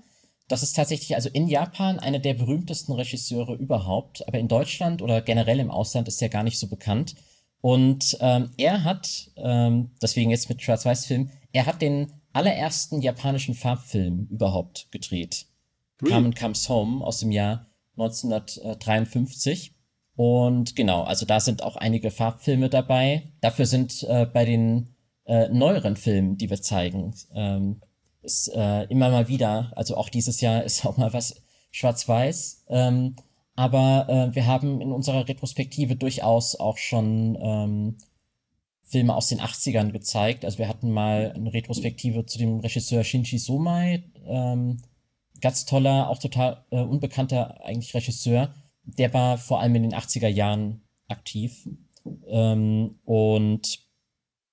[0.49, 5.21] Das ist tatsächlich also in Japan einer der berühmtesten Regisseure überhaupt, aber in Deutschland oder
[5.21, 7.15] generell im Ausland ist er gar nicht so bekannt.
[7.61, 14.29] Und ähm, er hat, ähm, deswegen jetzt mit Schwarz-Weiß-Film, er hat den allerersten japanischen Farbfilm
[14.31, 15.47] überhaupt gedreht.
[16.01, 16.13] Really?
[16.13, 17.67] Carmen Comes Home aus dem Jahr
[17.97, 19.75] 1953.
[20.15, 23.33] Und genau, also da sind auch einige Farbfilme dabei.
[23.41, 24.95] Dafür sind äh, bei den
[25.27, 27.81] äh, neueren Filmen, die wir zeigen, ähm,
[28.23, 32.65] ist äh, immer mal wieder, also auch dieses Jahr ist auch mal was schwarz-weiß.
[32.69, 33.17] Ähm,
[33.59, 37.97] aber äh, wir haben in unserer Retrospektive durchaus auch schon ähm,
[38.85, 40.45] Filme aus den 80ern gezeigt.
[40.45, 44.79] Also wir hatten mal eine Retrospektive zu dem Regisseur Shinji Somai, ähm,
[45.41, 48.53] ganz toller, auch total äh, unbekannter eigentlich Regisseur
[48.97, 51.69] der war vor allem in den 80er Jahren aktiv.
[52.27, 53.87] Ähm, und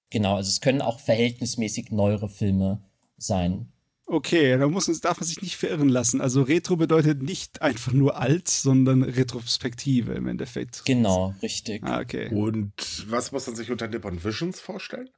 [0.10, 2.82] genau, also es können auch verhältnismäßig neuere Filme
[3.18, 3.72] sein.
[4.08, 6.22] Okay, da muss, darf man sich nicht verirren lassen.
[6.22, 10.86] Also Retro bedeutet nicht einfach nur alt, sondern Retrospektive im Endeffekt.
[10.86, 11.84] Genau, richtig.
[11.84, 12.30] Ah, okay.
[12.30, 12.74] Und
[13.08, 15.10] was muss man sich unter Nippon Visions vorstellen?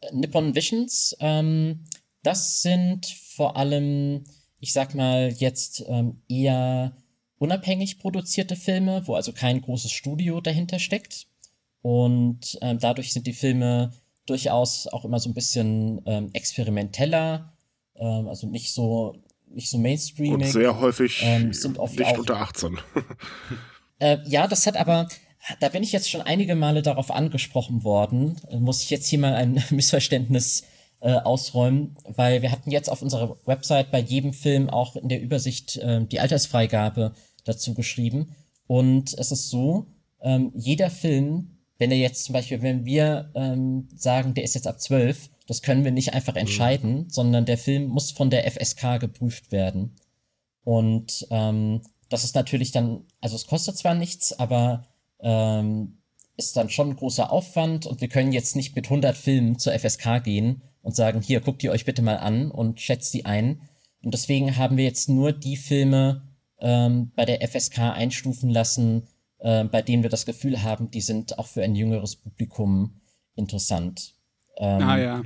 [0.00, 1.84] Äh, Nippon Visions, ähm,
[2.22, 4.22] das sind vor allem,
[4.60, 6.96] ich sag mal, jetzt ähm, eher
[7.38, 11.26] unabhängig produzierte Filme, wo also kein großes Studio dahinter steckt.
[11.82, 13.92] Und ähm, dadurch sind die Filme
[14.26, 17.52] durchaus auch immer so ein bisschen ähm, experimenteller,
[17.96, 19.16] ähm, also nicht so
[19.52, 20.34] nicht so Mainstream.
[20.34, 22.78] Und sehr häufig ähm, sind oft nicht auch, unter 18.
[23.98, 25.08] äh, ja, das hat aber,
[25.58, 29.34] da bin ich jetzt schon einige Male darauf angesprochen worden, muss ich jetzt hier mal
[29.34, 30.64] ein Missverständnis
[31.00, 35.20] äh, ausräumen, weil wir hatten jetzt auf unserer Website bei jedem Film auch in der
[35.20, 37.12] Übersicht äh, die Altersfreigabe
[37.44, 38.36] dazu geschrieben.
[38.66, 39.86] Und es ist so,
[40.20, 44.66] ähm, jeder Film, wenn er jetzt zum Beispiel, wenn wir ähm, sagen, der ist jetzt
[44.66, 46.42] ab 12, das können wir nicht einfach mhm.
[46.42, 47.10] entscheiden, mhm.
[47.10, 49.96] sondern der Film muss von der FSK geprüft werden.
[50.62, 54.86] Und ähm, das ist natürlich dann, also es kostet zwar nichts, aber
[55.18, 55.98] ähm,
[56.36, 59.76] ist dann schon ein großer Aufwand und wir können jetzt nicht mit 100 Filmen zur
[59.76, 63.62] FSK gehen und sagen, hier, guckt ihr euch bitte mal an und schätzt die ein.
[64.04, 66.28] Und deswegen haben wir jetzt nur die Filme
[66.60, 69.08] ähm, bei der FSK einstufen lassen,
[69.40, 73.00] äh, bei denen wir das Gefühl haben, die sind auch für ein jüngeres Publikum
[73.34, 74.14] interessant.
[74.56, 75.22] Ähm, ah ja.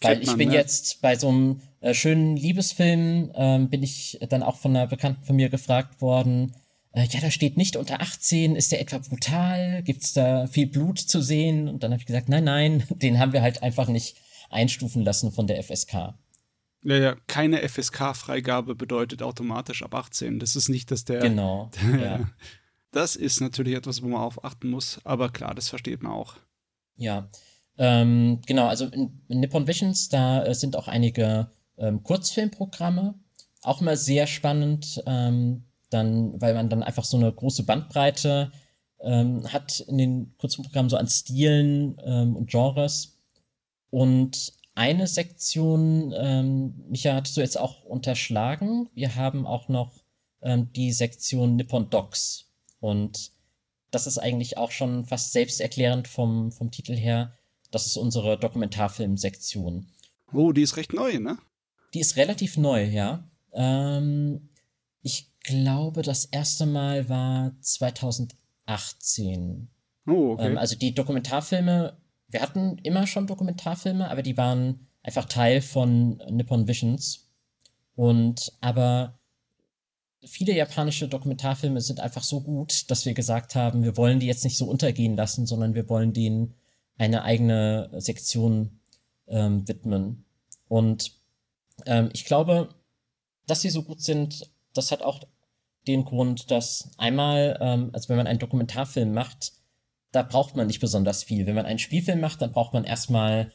[0.00, 0.54] Weil ich bin ne?
[0.54, 5.24] jetzt bei so einem äh, schönen Liebesfilm, ähm, bin ich dann auch von einer Bekannten
[5.24, 6.54] von mir gefragt worden,
[6.96, 9.82] äh, ja, da steht nicht unter 18, ist der etwa brutal?
[9.82, 11.68] Gibt's da viel Blut zu sehen?
[11.68, 14.16] Und dann habe ich gesagt, nein, nein, den haben wir halt einfach nicht
[14.50, 16.14] einstufen lassen von der FSK.
[16.82, 20.38] Ja, ja, keine FSK-Freigabe bedeutet automatisch ab 18.
[20.38, 21.20] Das ist nicht, dass der.
[21.20, 21.70] Genau.
[21.82, 22.30] Der, ja.
[22.92, 26.36] Das ist natürlich etwas, wo man auf achten muss, aber klar, das versteht man auch.
[26.96, 27.28] Ja.
[27.78, 33.14] Ähm, genau, also in, in, Nippon Visions, da äh, sind auch einige ähm, Kurzfilmprogramme.
[33.62, 38.52] Auch mal sehr spannend, ähm, dann, weil man dann einfach so eine große Bandbreite
[39.00, 43.18] ähm, hat in den Kurzfilmprogrammen so an Stilen ähm, und Genres.
[43.90, 48.88] Und eine Sektion, ähm, Micha, hattest du jetzt auch unterschlagen.
[48.94, 49.92] Wir haben auch noch
[50.42, 52.50] ähm, die Sektion Nippon Docs.
[52.80, 53.32] Und
[53.90, 57.35] das ist eigentlich auch schon fast selbsterklärend vom, vom Titel her.
[57.76, 59.86] Das ist unsere Dokumentarfilm-Sektion.
[60.32, 61.38] Oh, die ist recht neu, ne?
[61.94, 63.28] Die ist relativ neu, ja.
[63.52, 64.48] Ähm,
[65.02, 69.68] ich glaube, das erste Mal war 2018.
[70.06, 70.46] Oh, okay.
[70.46, 71.96] Ähm, also die Dokumentarfilme
[72.28, 77.28] wir hatten immer schon Dokumentarfilme, aber die waren einfach Teil von Nippon Visions.
[77.94, 79.18] Und aber
[80.24, 84.44] viele japanische Dokumentarfilme sind einfach so gut, dass wir gesagt haben, wir wollen die jetzt
[84.44, 86.54] nicht so untergehen lassen, sondern wir wollen denen
[86.98, 88.80] eine eigene Sektion
[89.28, 90.24] ähm, widmen.
[90.68, 91.12] Und
[91.84, 92.68] ähm, ich glaube,
[93.46, 95.20] dass sie so gut sind, das hat auch
[95.86, 99.52] den Grund, dass einmal, ähm, also wenn man einen Dokumentarfilm macht,
[100.12, 101.46] da braucht man nicht besonders viel.
[101.46, 103.52] Wenn man einen Spielfilm macht, dann braucht man erstmal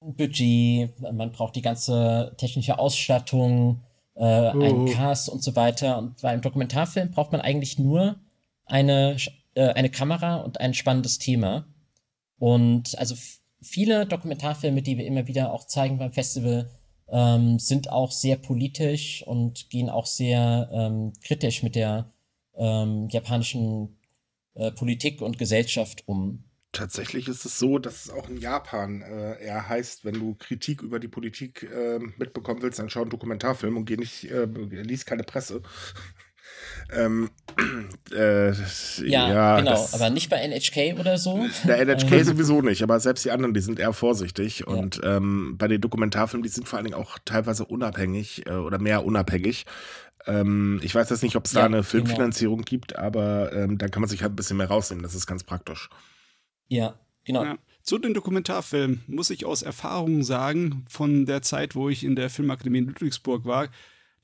[0.00, 3.82] ein Budget, man braucht die ganze technische Ausstattung,
[4.14, 4.60] äh, oh.
[4.60, 5.98] einen Cast und so weiter.
[5.98, 8.16] Und bei einem Dokumentarfilm braucht man eigentlich nur
[8.66, 9.16] eine,
[9.54, 11.66] äh, eine Kamera und ein spannendes Thema.
[12.42, 13.14] Und also
[13.60, 16.68] viele Dokumentarfilme, die wir immer wieder auch zeigen beim Festival,
[17.08, 22.10] ähm, sind auch sehr politisch und gehen auch sehr ähm, kritisch mit der
[22.56, 23.96] ähm, japanischen
[24.54, 26.42] äh, Politik und Gesellschaft um.
[26.72, 30.82] Tatsächlich ist es so, dass es auch in Japan äh, eher heißt, wenn du Kritik
[30.82, 35.06] über die Politik äh, mitbekommen willst, dann schau einen Dokumentarfilm und geh nicht, äh, lies
[35.06, 35.62] keine Presse.
[36.92, 37.30] Ähm,
[38.12, 38.54] äh, ja,
[39.04, 41.46] ja, genau, das, aber nicht bei NHK oder so.
[41.64, 44.60] Der NHK sowieso nicht, aber selbst die anderen, die sind eher vorsichtig.
[44.60, 44.66] Ja.
[44.66, 48.78] Und ähm, bei den Dokumentarfilmen, die sind vor allen Dingen auch teilweise unabhängig äh, oder
[48.78, 49.66] mehr unabhängig.
[50.26, 51.88] Ähm, ich weiß jetzt nicht, ob es ja, da eine genau.
[51.88, 52.68] Filmfinanzierung genau.
[52.68, 55.02] gibt, aber ähm, da kann man sich halt ein bisschen mehr rausnehmen.
[55.02, 55.88] Das ist ganz praktisch.
[56.68, 57.44] Ja, genau.
[57.44, 57.58] Ja.
[57.82, 62.30] Zu den Dokumentarfilmen muss ich aus Erfahrung sagen, von der Zeit, wo ich in der
[62.30, 63.68] Filmakademie in Ludwigsburg war,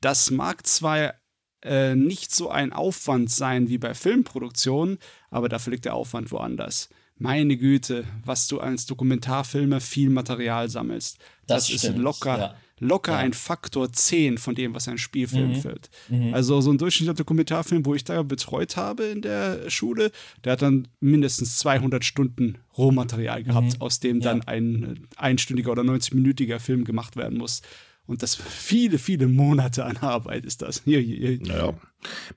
[0.00, 1.14] das mag zwar
[1.62, 4.98] äh, nicht so ein Aufwand sein wie bei Filmproduktionen,
[5.30, 6.88] aber dafür liegt der Aufwand woanders.
[7.18, 11.18] Meine Güte, was du als Dokumentarfilmer viel Material sammelst.
[11.48, 12.54] Das, das ist locker, ja.
[12.78, 13.18] locker ja.
[13.18, 15.60] ein Faktor 10 von dem, was ein Spielfilm mhm.
[15.60, 15.90] füllt.
[16.08, 16.32] Mhm.
[16.32, 20.12] Also so ein durchschnittlicher Dokumentarfilm, wo ich da betreut habe in der Schule,
[20.44, 23.80] der hat dann mindestens 200 Stunden Rohmaterial gehabt, mhm.
[23.82, 24.24] aus dem ja.
[24.32, 27.62] dann ein einstündiger oder 90-minütiger Film gemacht werden muss.
[28.08, 30.80] Und das viele, viele Monate an Arbeit ist das.
[30.84, 31.46] Hier, hier, hier.
[31.46, 31.74] Naja,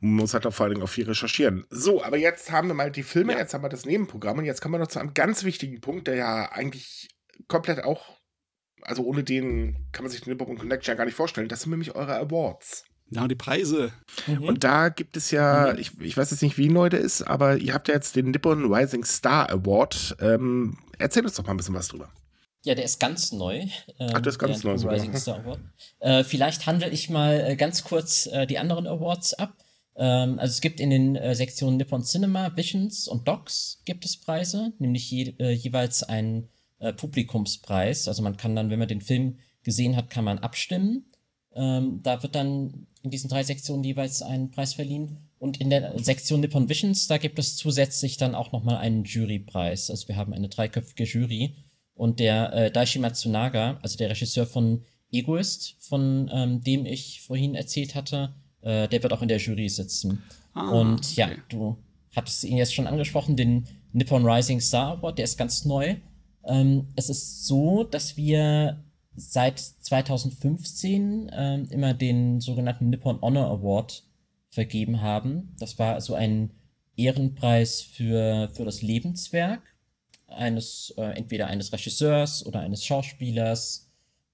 [0.02, 1.66] man muss halt auch vor allen Dingen auch viel recherchieren.
[1.70, 3.40] So, aber jetzt haben wir mal die Filme, ja.
[3.40, 6.08] jetzt haben wir das Nebenprogramm und jetzt kommen wir noch zu einem ganz wichtigen Punkt,
[6.08, 7.08] der ja eigentlich
[7.48, 8.20] komplett auch,
[8.82, 11.48] also ohne den kann man sich den Nippon Connection ja gar nicht vorstellen.
[11.48, 12.84] Das sind nämlich eure Awards.
[13.10, 13.94] Ja, die Preise.
[14.28, 14.44] Mhm.
[14.44, 15.80] Und da gibt es ja, mhm.
[15.80, 18.32] ich, ich weiß jetzt nicht, wie neu der ist, aber ihr habt ja jetzt den
[18.32, 20.18] Nippon Rising Star Award.
[20.20, 22.12] Ähm, erzähl uns doch mal ein bisschen was drüber.
[22.64, 23.62] Ja, der ist ganz neu.
[24.00, 25.58] Ähm, Ach, der ist ganz neu sogar.
[26.00, 29.56] Äh, vielleicht handle ich mal äh, ganz kurz äh, die anderen Awards ab.
[29.96, 34.18] Ähm, also es gibt in den äh, Sektionen Nippon Cinema, Visions und Docs gibt es
[34.18, 38.08] Preise, nämlich je, äh, jeweils einen äh, Publikumspreis.
[38.08, 41.06] Also man kann dann, wenn man den Film gesehen hat, kann man abstimmen.
[41.54, 45.18] Ähm, da wird dann in diesen drei Sektionen jeweils ein Preis verliehen.
[45.40, 49.90] Und in der Sektion Nippon Visions, da gibt es zusätzlich dann auch nochmal einen Jurypreis.
[49.90, 51.56] Also wir haben eine dreiköpfige Jury
[51.96, 57.56] und der äh, Daishi Matsunaga, also der Regisseur von Egoist, von ähm, dem ich vorhin
[57.56, 60.24] erzählt hatte, äh, der wird auch in der Jury sitzen.
[60.54, 61.78] Ah, und ja, du
[62.16, 65.96] hattest ihn jetzt schon angesprochen, den Nippon Rising Star Award, der ist ganz neu.
[66.46, 68.84] Ähm, es ist so, dass wir
[69.16, 74.04] seit 2015 ähm, immer den sogenannten Nippon Honor Award
[74.50, 75.56] vergeben haben.
[75.60, 76.52] Das war also ein
[76.96, 79.62] Ehrenpreis für, für das Lebenswerk
[80.32, 83.90] eines, äh, entweder eines Regisseurs oder eines Schauspielers.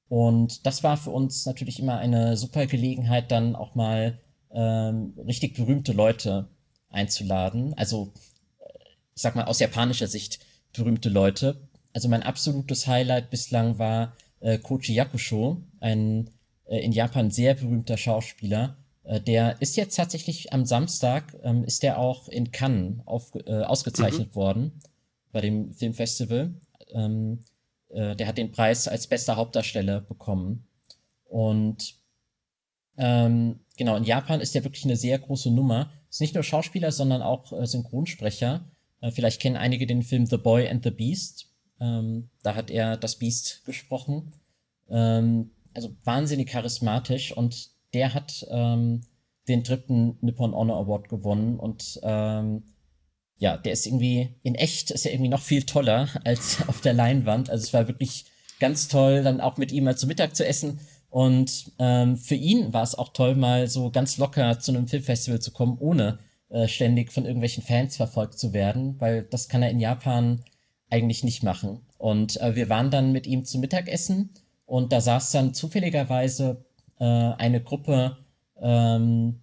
[0.10, 4.20] Und das war für uns natürlich immer eine super Gelegenheit, dann auch mal
[4.52, 6.48] ähm, richtig berühmte Leute
[6.90, 7.74] einzuladen.
[7.76, 8.14] Also,
[9.16, 10.40] ich sag mal, aus japanischer Sicht
[10.74, 11.60] berühmte Leute.
[11.94, 16.30] Also mein absolutes Highlight bislang war äh, Koji Yakusho, ein
[16.66, 18.78] äh, in Japan sehr berühmter Schauspieler.
[19.04, 23.64] Äh, der ist jetzt tatsächlich am Samstag, ähm, ist der auch in Cannes auf, äh,
[23.64, 24.36] ausgezeichnet mhm.
[24.36, 24.72] worden
[25.32, 26.54] bei dem Filmfestival.
[26.94, 27.40] Ähm,
[27.90, 30.68] äh, der hat den Preis als bester Hauptdarsteller bekommen.
[31.26, 31.96] Und
[32.98, 35.92] ähm, genau, in Japan ist der wirklich eine sehr große Nummer.
[36.10, 38.66] Ist nicht nur Schauspieler, sondern auch äh, Synchronsprecher.
[39.02, 41.52] Äh, vielleicht kennen einige den Film The Boy and the Beast.
[41.80, 44.34] Ähm, da hat er das Beast gesprochen.
[44.90, 49.02] Ähm, also wahnsinnig charismatisch und der hat ähm,
[49.48, 52.64] den dritten Nippon Honor Award gewonnen und ähm,
[53.38, 56.94] ja, der ist irgendwie in echt ist er irgendwie noch viel toller als auf der
[56.94, 57.50] Leinwand.
[57.50, 58.26] Also es war wirklich
[58.60, 60.80] ganz toll, dann auch mit ihm mal zu Mittag zu essen.
[61.10, 65.40] Und ähm, für ihn war es auch toll, mal so ganz locker zu einem Filmfestival
[65.40, 66.20] zu kommen, ohne
[66.50, 70.44] äh, ständig von irgendwelchen Fans verfolgt zu werden, weil das kann er in Japan
[70.90, 71.82] eigentlich nicht machen.
[71.98, 74.32] Und äh, wir waren dann mit ihm zu Mittagessen
[74.66, 76.66] und da saß dann zufälligerweise
[77.00, 78.18] äh, eine Gruppe
[78.62, 79.42] ähm,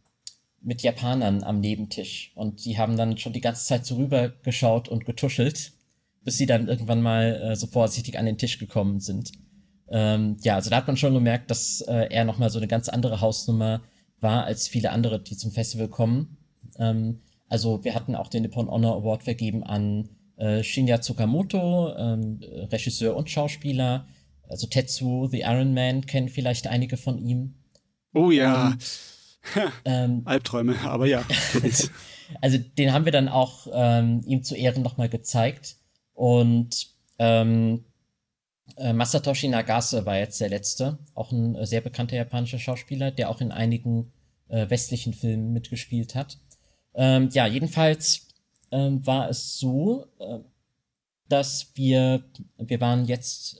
[0.64, 4.88] mit Japanern am Nebentisch und die haben dann schon die ganze Zeit so rüber geschaut
[4.88, 5.72] und getuschelt,
[6.24, 9.32] bis sie dann irgendwann mal äh, so vorsichtig an den Tisch gekommen sind.
[9.90, 12.88] Ähm, ja, also da hat man schon gemerkt, dass äh, er nochmal so eine ganz
[12.88, 13.82] andere Hausnummer
[14.20, 16.38] war als viele andere, die zum Festival kommen.
[16.78, 22.40] Ähm, also wir hatten auch den Nippon Honor Award vergeben an äh, Shinya Tsukamoto, ähm,
[22.72, 24.06] Regisseur und Schauspieler.
[24.48, 27.54] Also Tetsu, The Iron Man, kennen vielleicht einige von ihm.
[28.14, 28.68] Oh ja.
[28.68, 28.78] Ähm,
[30.24, 31.24] Albträume, aber ja.
[32.40, 35.76] also den haben wir dann auch ähm, ihm zu Ehren nochmal gezeigt.
[36.14, 36.88] Und
[37.18, 37.84] ähm,
[38.76, 43.30] äh, Masatoshi Nagase war jetzt der letzte, auch ein äh, sehr bekannter japanischer Schauspieler, der
[43.30, 44.12] auch in einigen
[44.48, 46.38] äh, westlichen Filmen mitgespielt hat.
[46.94, 48.28] Ähm, ja, jedenfalls
[48.70, 50.38] ähm, war es so, äh,
[51.28, 52.24] dass wir,
[52.58, 53.56] wir waren jetzt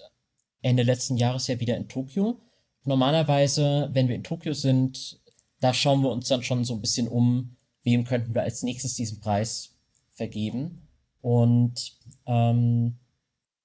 [0.63, 2.41] Ende letzten Jahres ja wieder in Tokio.
[2.85, 5.21] Normalerweise, wenn wir in Tokio sind,
[5.65, 8.97] da schauen wir uns dann schon so ein bisschen um, wem könnten wir als nächstes
[8.97, 9.75] diesen Preis
[10.11, 10.87] vergeben.
[11.23, 11.97] Und
[12.27, 12.99] ähm,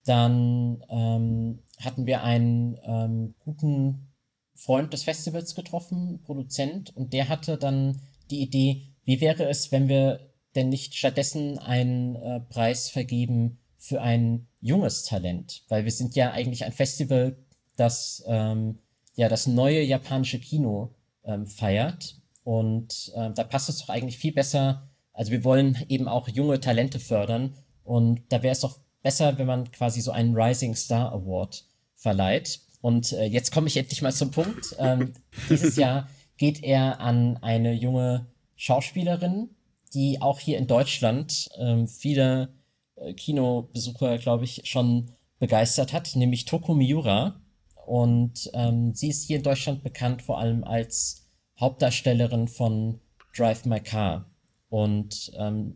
[0.06, 4.14] dann ähm, hatten wir einen ähm, guten
[4.56, 8.00] Freund des Festivals getroffen, Produzent, und der hatte dann
[8.32, 14.02] die Idee, wie wäre es, wenn wir denn nicht stattdessen einen äh, Preis vergeben für
[14.02, 15.64] ein junges Talent?
[15.68, 17.36] Weil wir sind ja eigentlich ein Festival,
[17.76, 18.80] das ähm,
[19.16, 20.96] ja das neue japanische Kino
[21.30, 22.16] ähm, feiert.
[22.44, 24.90] Und äh, da passt es doch eigentlich viel besser.
[25.14, 27.54] Also wir wollen eben auch junge Talente fördern.
[27.84, 31.66] Und da wäre es doch besser, wenn man quasi so einen Rising Star Award
[31.96, 32.62] verleiht.
[32.82, 34.76] Und äh, jetzt komme ich endlich mal zum Punkt.
[34.80, 35.14] Ähm,
[35.50, 39.50] dieses Jahr geht er an eine junge Schauspielerin,
[39.94, 42.54] die auch hier in Deutschland ähm, viele
[42.96, 47.42] äh, Kinobesucher, glaube ich, schon begeistert hat, nämlich Toko Miura.
[47.90, 51.26] Und ähm, sie ist hier in Deutschland bekannt vor allem als
[51.60, 53.00] Hauptdarstellerin von
[53.36, 54.30] Drive My Car.
[54.70, 55.74] Und ähm,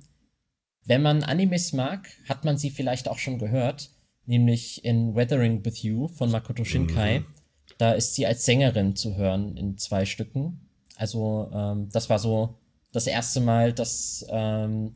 [0.86, 3.90] wenn man Animes mag, hat man sie vielleicht auch schon gehört,
[4.28, 7.22] nämlich in Weathering with You von Makoto Shinkai.
[7.22, 7.26] Mhm.
[7.80, 10.70] Da ist sie als Sängerin zu hören in zwei Stücken.
[10.96, 12.60] Also ähm, das war so
[12.92, 14.94] das erste Mal, dass, ähm,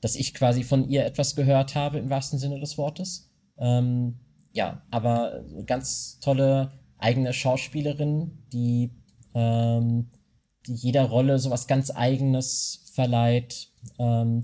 [0.00, 3.32] dass ich quasi von ihr etwas gehört habe im wahrsten Sinne des Wortes.
[3.58, 4.20] Ähm,
[4.56, 8.90] ja, aber ganz tolle eigene Schauspielerin, die,
[9.34, 10.08] ähm,
[10.66, 14.42] die jeder Rolle sowas ganz Eigenes verleiht, ähm,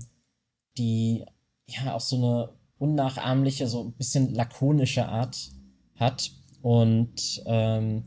[0.77, 1.25] die
[1.65, 5.49] ja auch so eine unnachahmliche, so ein bisschen lakonische Art
[5.95, 6.31] hat.
[6.61, 8.03] Und ähm,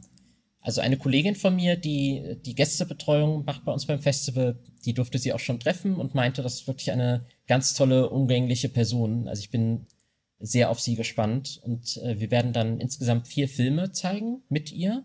[0.61, 5.19] also eine Kollegin von mir, die die Gästebetreuung macht bei uns beim Festival, die durfte
[5.19, 9.27] sie auch schon treffen und meinte, das ist wirklich eine ganz tolle, umgängliche Person.
[9.27, 9.87] Also ich bin
[10.39, 11.61] sehr auf sie gespannt.
[11.65, 15.05] Und äh, wir werden dann insgesamt vier Filme zeigen mit ihr.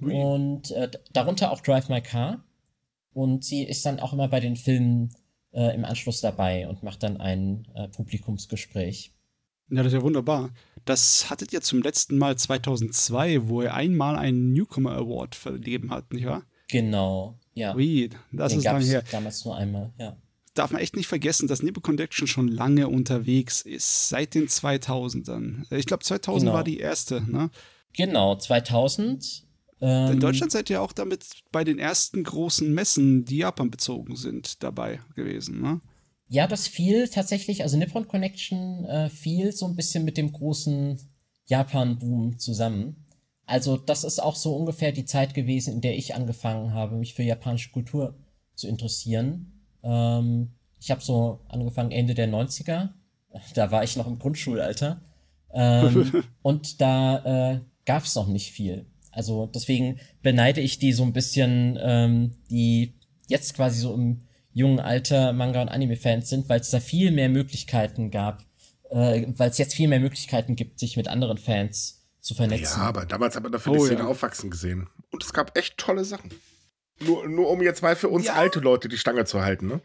[0.00, 0.12] Ui.
[0.12, 2.44] Und äh, darunter auch Drive My Car.
[3.12, 5.10] Und sie ist dann auch immer bei den Filmen
[5.52, 9.12] äh, im Anschluss dabei und macht dann ein äh, Publikumsgespräch.
[9.68, 10.50] Ja, das ist ja wunderbar.
[10.84, 16.12] Das hattet ihr zum letzten Mal 2002, wo ihr einmal einen Newcomer Award vergeben habt,
[16.12, 16.42] nicht wahr?
[16.68, 17.74] Genau, ja.
[17.74, 19.04] Ui, das Den ist lange her.
[19.10, 20.16] damals nur einmal, ja
[20.54, 25.64] darf man echt nicht vergessen, dass Nipple Connection schon lange unterwegs ist, seit den 2000ern.
[25.70, 26.54] Ich glaube, 2000 genau.
[26.54, 27.50] war die erste, ne?
[27.94, 29.44] Genau, 2000.
[29.80, 34.16] Ähm, In Deutschland seid ihr auch damit bei den ersten großen Messen, die Japan bezogen
[34.16, 35.80] sind, dabei gewesen, ne?
[36.28, 40.98] Ja, das fiel tatsächlich, also Nippon Connection äh, fiel so ein bisschen mit dem großen
[41.44, 43.04] Japan-Boom zusammen.
[43.44, 47.12] Also das ist auch so ungefähr die Zeit gewesen, in der ich angefangen habe, mich
[47.12, 48.14] für japanische Kultur
[48.54, 49.61] zu interessieren.
[49.82, 52.90] Ähm, ich habe so angefangen Ende der 90er.
[53.54, 55.00] Da war ich noch im Grundschulalter.
[55.52, 58.86] Ähm, und da äh, gab es noch nicht viel.
[59.10, 62.94] Also deswegen beneide ich die so ein bisschen, ähm, die
[63.28, 64.22] jetzt quasi so im
[64.52, 68.44] jungen Alter Manga- und Anime-Fans sind, weil es da viel mehr Möglichkeiten gab,
[68.90, 72.80] äh, weil es jetzt viel mehr Möglichkeiten gibt, sich mit anderen Fans zu vernetzen.
[72.80, 74.06] Ja, aber damals hat man dafür oh, die Szene ja.
[74.06, 74.88] aufwachsen gesehen.
[75.10, 76.30] Und es gab echt tolle Sachen.
[77.00, 78.34] Nur, nur um jetzt mal für uns ja.
[78.34, 79.80] alte Leute die Stange zu halten, ne?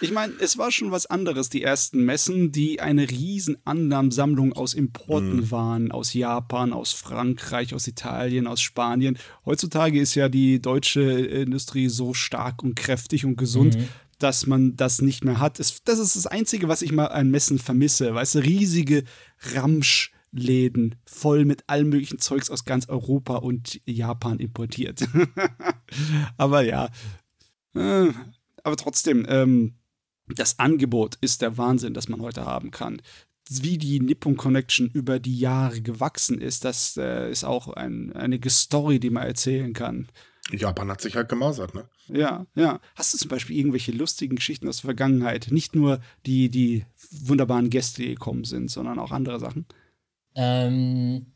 [0.00, 4.72] Ich meine, es war schon was anderes, die ersten Messen, die eine riesen Annahmsammlung aus
[4.72, 5.50] Importen mhm.
[5.50, 9.18] waren, aus Japan, aus Frankreich, aus Italien, aus Spanien.
[9.44, 13.88] Heutzutage ist ja die deutsche Industrie so stark und kräftig und gesund, mhm.
[14.18, 15.58] dass man das nicht mehr hat.
[15.58, 18.14] Das ist das Einzige, was ich mal an Messen vermisse.
[18.14, 19.04] Weißt du, riesige
[19.52, 25.08] Ramsch- Läden voll mit allem möglichen Zeugs aus ganz Europa und Japan importiert.
[26.36, 26.90] aber ja,
[27.74, 28.10] äh,
[28.62, 29.74] aber trotzdem, ähm,
[30.26, 33.00] das Angebot ist der Wahnsinn, das man heute haben kann.
[33.48, 38.40] Wie die Nippon Connection über die Jahre gewachsen ist, das äh, ist auch ein, eine
[38.48, 40.08] Story, die man erzählen kann.
[40.50, 41.88] Japan hat sich halt gemausert, ne?
[42.08, 42.80] Ja, ja.
[42.96, 45.48] Hast du zum Beispiel irgendwelche lustigen Geschichten aus der Vergangenheit?
[45.50, 49.66] Nicht nur die, die wunderbaren Gäste, die gekommen sind, sondern auch andere Sachen?
[50.34, 51.26] Ähm,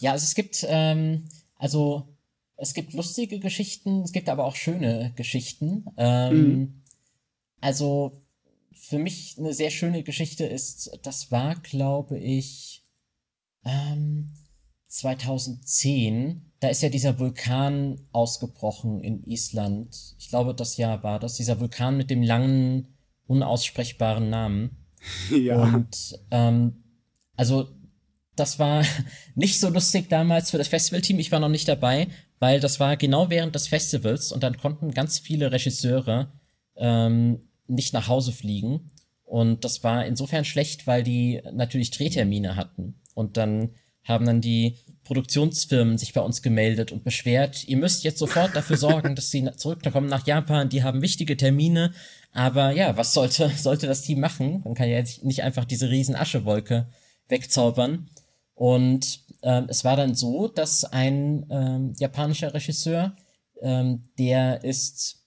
[0.00, 2.08] ja, also es gibt, ähm, also
[2.56, 5.86] es gibt lustige Geschichten, es gibt aber auch schöne Geschichten.
[5.96, 6.82] Ähm, mhm.
[7.60, 8.12] Also
[8.72, 12.84] für mich eine sehr schöne Geschichte ist, das war, glaube ich,
[13.64, 14.30] ähm,
[14.88, 16.52] 2010.
[16.60, 20.14] Da ist ja dieser Vulkan ausgebrochen in Island.
[20.18, 21.34] Ich glaube, das Jahr war das.
[21.34, 22.94] Dieser Vulkan mit dem langen,
[23.26, 24.76] unaussprechbaren Namen.
[25.30, 25.62] Ja.
[25.62, 26.82] Und ähm,
[27.36, 27.68] also
[28.36, 28.84] das war
[29.34, 31.18] nicht so lustig damals für das Festivalteam.
[31.18, 32.08] Ich war noch nicht dabei,
[32.38, 36.32] weil das war genau während des Festivals und dann konnten ganz viele Regisseure
[36.76, 38.90] ähm, nicht nach Hause fliegen.
[39.24, 43.00] Und das war insofern schlecht, weil die natürlich Drehtermine hatten.
[43.14, 43.70] Und dann
[44.04, 48.76] haben dann die Produktionsfirmen sich bei uns gemeldet und beschwert, ihr müsst jetzt sofort dafür
[48.76, 51.92] sorgen, dass sie zurückkommen nach Japan, die haben wichtige Termine.
[52.32, 54.62] Aber ja, was sollte, sollte das Team machen?
[54.64, 56.88] Man kann ja jetzt nicht einfach diese riesen Aschewolke
[57.28, 58.08] wegzaubern.
[58.54, 63.16] Und ähm, es war dann so, dass ein ähm, japanischer Regisseur,
[63.60, 65.24] ähm, der ist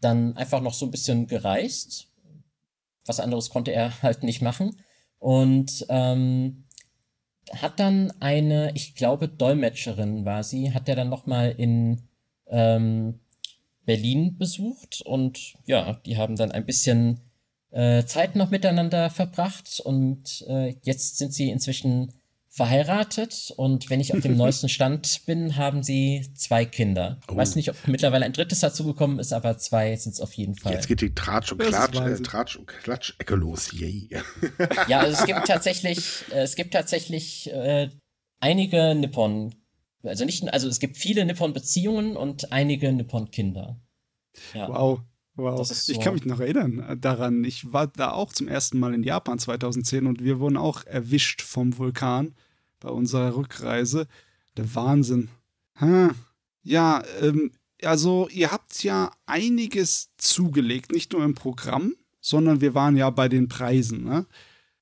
[0.00, 2.08] dann einfach noch so ein bisschen gereist.
[3.06, 4.76] Was anderes konnte er halt nicht machen.
[5.18, 6.64] Und ähm,
[7.50, 12.02] hat dann eine, ich glaube, Dolmetscherin war sie, hat er dann nochmal in
[12.48, 13.20] ähm,
[13.84, 17.20] Berlin besucht und ja, die haben dann ein bisschen
[17.70, 22.12] äh, Zeit noch miteinander verbracht und äh, jetzt sind sie inzwischen
[22.54, 27.18] verheiratet und wenn ich auf dem neuesten Stand bin, haben sie zwei Kinder.
[27.28, 27.36] Oh.
[27.36, 30.74] Weiß nicht, ob mittlerweile ein drittes dazugekommen ist, aber zwei sind es auf jeden Fall.
[30.74, 33.72] Jetzt geht die Tratsch und Klatsch, äh, Tratsch und Klatsch-Ecke los.
[33.72, 34.10] Yay.
[34.88, 37.88] ja, also es gibt tatsächlich, äh, es gibt tatsächlich äh,
[38.38, 39.54] einige Nippon,
[40.02, 43.80] also nicht, also es gibt viele Nippon-Beziehungen und einige Nippon-Kinder.
[44.52, 44.68] Ja.
[44.68, 45.00] Wow.
[45.34, 45.66] Wow.
[45.66, 45.92] So.
[45.92, 47.44] Ich kann mich noch erinnern äh, daran.
[47.44, 51.40] Ich war da auch zum ersten Mal in Japan 2010 und wir wurden auch erwischt
[51.42, 52.34] vom Vulkan
[52.80, 54.06] bei unserer Rückreise.
[54.56, 55.30] Der Wahnsinn.
[55.76, 56.10] Hm.
[56.62, 57.52] Ja, ähm,
[57.82, 63.28] also ihr habt ja einiges zugelegt, nicht nur im Programm, sondern wir waren ja bei
[63.28, 64.04] den Preisen.
[64.04, 64.26] Ne?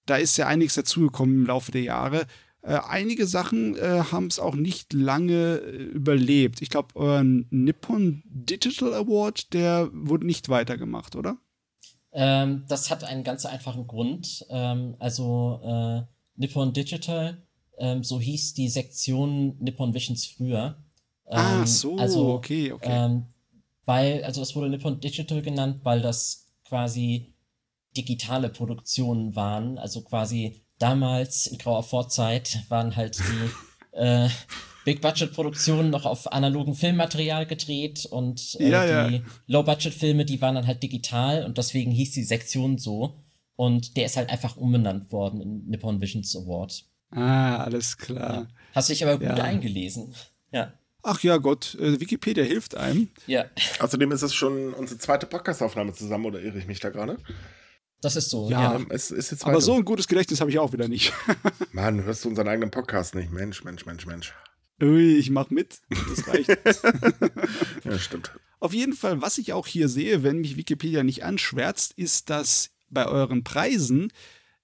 [0.06, 2.26] Da ist ja einiges dazugekommen im Laufe der Jahre.
[2.62, 6.60] Äh, einige Sachen äh, haben es auch nicht lange äh, überlebt.
[6.60, 11.38] Ich glaube, euer Nippon Digital Award, der wurde nicht weitergemacht, oder?
[12.12, 14.44] Ähm, das hat einen ganz einfachen Grund.
[14.50, 16.02] Ähm, also äh,
[16.36, 17.42] Nippon Digital,
[17.78, 20.82] ähm, so hieß die Sektion Nippon Visions früher.
[21.26, 22.88] ah, ähm, so, also, okay, okay.
[22.90, 23.26] Ähm,
[23.86, 27.32] weil, also es wurde Nippon Digital genannt, weil das quasi
[27.96, 34.28] digitale Produktionen waren, also quasi damals in grauer Vorzeit waren halt die äh,
[34.84, 39.22] Big-Budget-Produktionen noch auf analogen Filmmaterial gedreht und äh, ja, die ja.
[39.46, 43.22] Low-Budget-Filme, die waren dann halt digital und deswegen hieß die Sektion so.
[43.56, 46.82] Und der ist halt einfach umbenannt worden in Nippon Visions Award.
[47.10, 48.34] Ah, alles klar.
[48.34, 48.46] Ja.
[48.74, 49.44] Hast dich aber gut ja.
[49.44, 50.14] eingelesen.
[50.50, 50.72] Ja.
[51.02, 53.10] Ach ja, Gott, äh, Wikipedia hilft einem.
[53.26, 53.44] Ja.
[53.80, 57.18] Außerdem ist es schon unsere zweite Podcast-Aufnahme zusammen, oder irre ich mich da gerade?
[58.00, 58.48] Das ist so.
[58.48, 58.86] Ja, ja.
[58.88, 61.12] Es, ist aber so ein gutes Gedächtnis habe ich auch wieder nicht.
[61.72, 63.30] Mann, hörst du unseren eigenen Podcast nicht?
[63.30, 64.34] Mensch, Mensch, Mensch, Mensch.
[64.82, 65.80] Ui, ich mach mit.
[66.08, 66.48] Das reicht.
[67.84, 68.32] ja, stimmt.
[68.58, 72.70] Auf jeden Fall, was ich auch hier sehe, wenn mich Wikipedia nicht anschwärzt, ist, dass
[72.88, 74.10] bei euren Preisen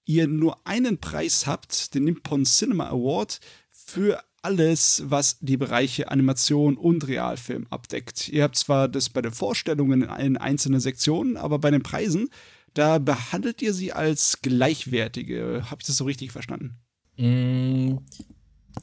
[0.05, 3.39] ihr nur einen Preis habt, den Nippon Cinema Award,
[3.71, 8.29] für alles, was die Bereiche Animation und Realfilm abdeckt.
[8.29, 12.29] Ihr habt zwar das bei den Vorstellungen in einzelnen Sektionen, aber bei den Preisen
[12.77, 15.63] da behandelt ihr sie als gleichwertige.
[15.69, 16.77] Habe ich das so richtig verstanden?
[17.17, 17.97] Mm,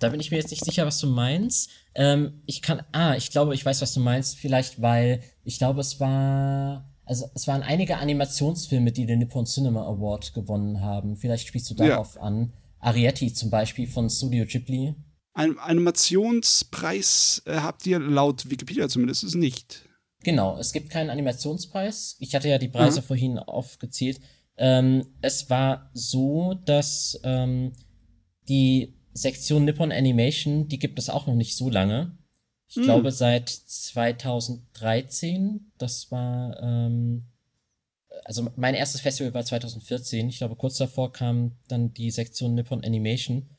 [0.00, 1.70] da bin ich mir jetzt nicht sicher, was du meinst.
[1.94, 4.36] Ähm, ich kann, ah, ich glaube, ich weiß, was du meinst.
[4.36, 9.86] Vielleicht, weil ich glaube, es war, also es waren einige Animationsfilme, die den Nippon Cinema
[9.86, 11.16] Award gewonnen haben.
[11.16, 12.22] Vielleicht spielst du darauf ja.
[12.22, 12.52] an.
[12.80, 14.94] Arietti zum Beispiel von Studio Ghibli.
[15.32, 19.88] Ein Animationspreis äh, habt ihr laut Wikipedia zumindest nicht.
[20.24, 22.16] Genau, es gibt keinen Animationspreis.
[22.18, 23.04] Ich hatte ja die Preise mhm.
[23.04, 24.18] vorhin aufgezählt.
[24.56, 27.72] Ähm, es war so, dass ähm,
[28.48, 32.16] die Sektion Nippon Animation, die gibt es auch noch nicht so lange.
[32.68, 32.84] Ich mhm.
[32.84, 35.72] glaube seit 2013.
[35.76, 37.26] Das war, ähm,
[38.24, 40.30] also mein erstes Festival war 2014.
[40.30, 43.50] Ich glaube, kurz davor kam dann die Sektion Nippon Animation.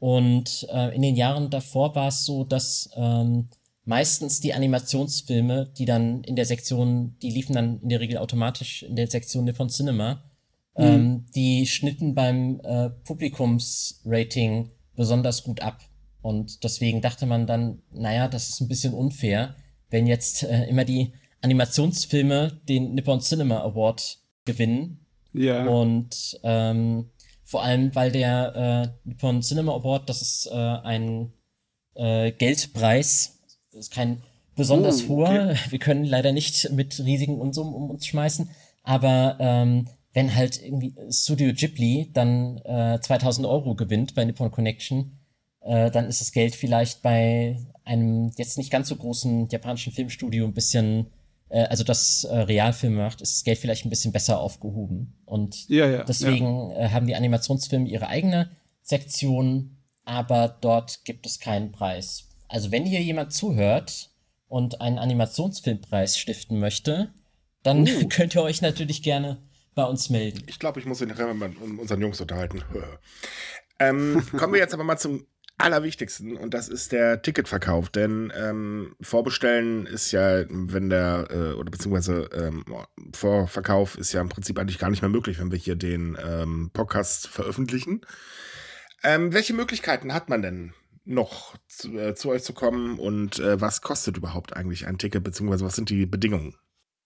[0.00, 3.48] Und äh, in den Jahren davor war es so, dass ähm,
[3.90, 8.84] meistens die Animationsfilme, die dann in der Sektion, die liefen dann in der Regel automatisch
[8.84, 10.22] in der Sektion Nippon Cinema,
[10.78, 10.84] mhm.
[10.84, 15.80] ähm, die schnitten beim äh, Publikumsrating besonders gut ab.
[16.22, 19.56] Und deswegen dachte man dann, naja, das ist ein bisschen unfair,
[19.88, 21.12] wenn jetzt äh, immer die
[21.42, 25.04] Animationsfilme den Nippon Cinema Award gewinnen.
[25.32, 25.66] Ja.
[25.66, 27.10] Und ähm,
[27.42, 31.32] vor allem, weil der äh, Nippon Cinema Award, das ist äh, ein
[31.96, 33.39] äh, Geldpreis
[33.72, 34.22] ist kein
[34.56, 35.38] besonders oh, okay.
[35.38, 35.54] hoher.
[35.70, 38.50] Wir können leider nicht mit riesigen Unsummen um uns schmeißen.
[38.82, 45.18] Aber ähm, wenn halt irgendwie Studio Ghibli dann äh, 2000 Euro gewinnt bei Nippon Connection,
[45.60, 50.44] äh, dann ist das Geld vielleicht bei einem jetzt nicht ganz so großen japanischen Filmstudio
[50.44, 51.06] ein bisschen,
[51.48, 55.20] äh, also das äh, Realfilme macht, ist das Geld vielleicht ein bisschen besser aufgehoben.
[55.24, 56.76] Und ja, ja, deswegen ja.
[56.76, 58.50] Äh, haben die Animationsfilme ihre eigene
[58.82, 62.29] Sektion, aber dort gibt es keinen Preis.
[62.50, 64.10] Also wenn hier jemand zuhört
[64.48, 67.14] und einen Animationsfilmpreis stiften möchte,
[67.62, 68.08] dann uh.
[68.10, 69.40] könnt ihr euch natürlich gerne
[69.76, 70.42] bei uns melden.
[70.48, 72.62] Ich glaube, ich muss mich mit unseren Jungs unterhalten.
[73.78, 75.26] ähm, kommen wir jetzt aber mal zum
[75.58, 77.88] Allerwichtigsten und das ist der Ticketverkauf.
[77.88, 82.64] Denn ähm, Vorbestellen ist ja, wenn der, äh, oder beziehungsweise ähm,
[83.14, 86.70] Vorverkauf ist ja im Prinzip eigentlich gar nicht mehr möglich, wenn wir hier den ähm,
[86.72, 88.00] Podcast veröffentlichen.
[89.04, 90.72] Ähm, welche Möglichkeiten hat man denn
[91.10, 95.24] noch zu, äh, zu euch zu kommen und äh, was kostet überhaupt eigentlich ein Ticket,
[95.24, 96.54] beziehungsweise was sind die Bedingungen?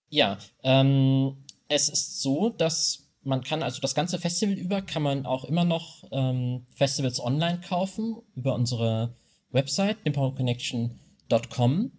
[0.09, 5.25] Ja, ähm, es ist so, dass man kann also das ganze Festival über kann man
[5.25, 9.15] auch immer noch ähm, Festivals online kaufen über unsere
[9.49, 11.91] Website nipponconnection.com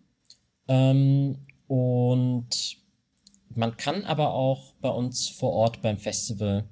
[0.69, 2.77] ähm, und
[3.49, 6.69] man kann aber auch bei uns vor Ort beim Festival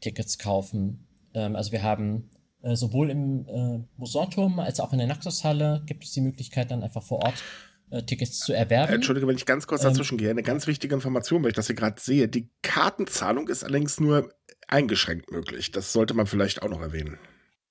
[0.00, 1.06] Tickets kaufen.
[1.34, 2.30] Ähm, also wir haben
[2.62, 6.82] äh, sowohl im äh, Musanturm als auch in der Naxos-Halle gibt es die Möglichkeit dann
[6.82, 7.42] einfach vor Ort
[7.90, 8.92] äh, Tickets zu erwerben.
[8.92, 10.30] Entschuldige, wenn ich ganz kurz ähm, dazwischen ähm, gehe.
[10.30, 12.28] Eine ganz wichtige Information, weil ich das hier gerade sehe.
[12.28, 14.32] Die Kartenzahlung ist allerdings nur
[14.66, 15.70] eingeschränkt möglich.
[15.70, 17.18] Das sollte man vielleicht auch noch erwähnen.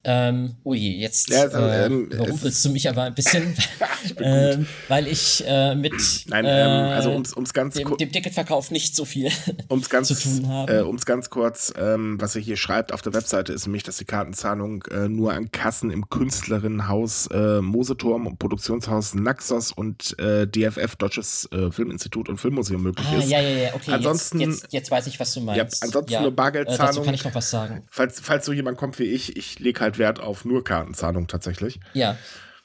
[0.10, 3.58] Ähm, ui, jetzt ja, also, äh, ähm, überrumpelst du mich aber ein bisschen,
[4.22, 5.91] ähm, weil ich äh, mit
[6.28, 9.30] Nein, ähm, also ums, ums ganz dem, dem Ticketverkauf nicht so viel
[9.70, 10.78] ums ganz, zu tun habe.
[10.78, 13.97] Äh, ums ganz kurz, ähm, was er hier schreibt auf der Webseite, ist nämlich, dass
[13.97, 20.47] die Kartenzahlung äh, nur an Kassen im Künstlerinnenhaus äh, Moseturm und Produktionshaus Naxos und äh,
[20.47, 23.30] DFF, Deutsches äh, Filminstitut und Filmmuseum möglich ah, ist.
[23.30, 23.91] Ja, ja, ja, okay.
[23.91, 25.82] Ansonsten, jetzt, jetzt, jetzt weiß ich, was du meinst.
[25.82, 26.86] Ja, ansonsten ja, nur Bargeldzahlung.
[26.86, 27.84] dazu kann ich noch was sagen.
[27.89, 31.80] Falls, falls so jemand kommt wie ich, ich lege halt Wert auf nur Kartenzahlung tatsächlich.
[31.93, 32.18] Ja.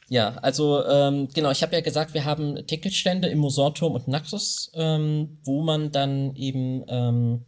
[0.09, 4.70] Ja, also ähm, genau, ich habe ja gesagt, wir haben Ticketstände im Musorturm und Naxos,
[4.74, 7.47] ähm, wo man dann eben ähm,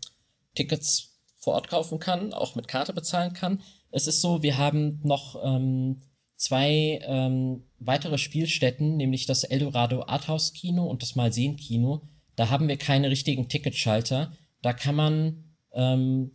[0.55, 3.61] Tickets vor Ort kaufen kann, auch mit Karte bezahlen kann.
[3.91, 6.01] Es ist so, wir haben noch ähm,
[6.37, 12.09] zwei ähm, weitere Spielstätten, nämlich das Eldorado Arthouse Kino und das Malsehen Kino.
[12.35, 14.33] Da haben wir keine richtigen Ticketschalter.
[14.63, 16.33] Da kann man ähm,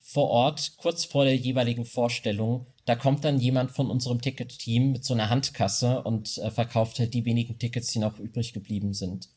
[0.00, 5.04] vor Ort, kurz vor der jeweiligen Vorstellung, da kommt dann jemand von unserem Ticket-Team mit
[5.04, 9.28] so einer Handkasse und äh, verkauft halt die wenigen Tickets, die noch übrig geblieben sind.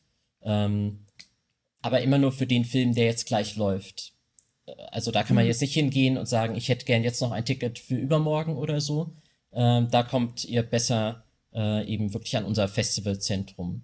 [0.42, 1.04] Ähm,
[1.80, 4.12] aber immer nur für den Film, der jetzt gleich läuft.
[4.66, 5.50] Äh, also da kann man mhm.
[5.50, 8.80] jetzt nicht hingehen und sagen, ich hätte gern jetzt noch ein Ticket für übermorgen oder
[8.80, 9.14] so.
[9.52, 11.22] Ähm, da kommt ihr besser
[11.54, 13.82] äh, eben wirklich an unser Festivalzentrum.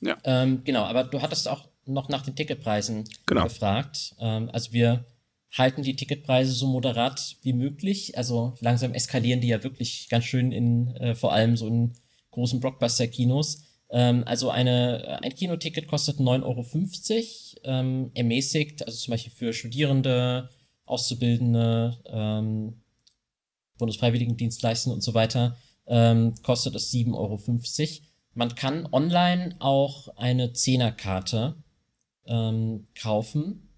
[0.00, 0.16] Ja.
[0.24, 3.44] Ähm, genau, aber du hattest auch noch nach den Ticketpreisen genau.
[3.44, 4.14] gefragt.
[4.18, 5.04] Ähm, also wir
[5.52, 8.16] halten die Ticketpreise so moderat wie möglich.
[8.16, 11.92] Also langsam eskalieren die ja wirklich ganz schön in, äh, vor allem so in
[12.30, 13.64] großen Blockbuster-Kinos.
[13.90, 20.48] Ähm, also eine, ein Kinoticket kostet 9,50 Euro, ähm, ermäßigt, also zum Beispiel für Studierende,
[20.86, 22.82] Auszubildende, ähm,
[23.78, 28.06] Bundesfreiwilligendienstleistende und so weiter, ähm, kostet es 7,50 Euro.
[28.34, 31.56] Man kann online auch eine Zehnerkarte
[32.26, 33.69] ähm, kaufen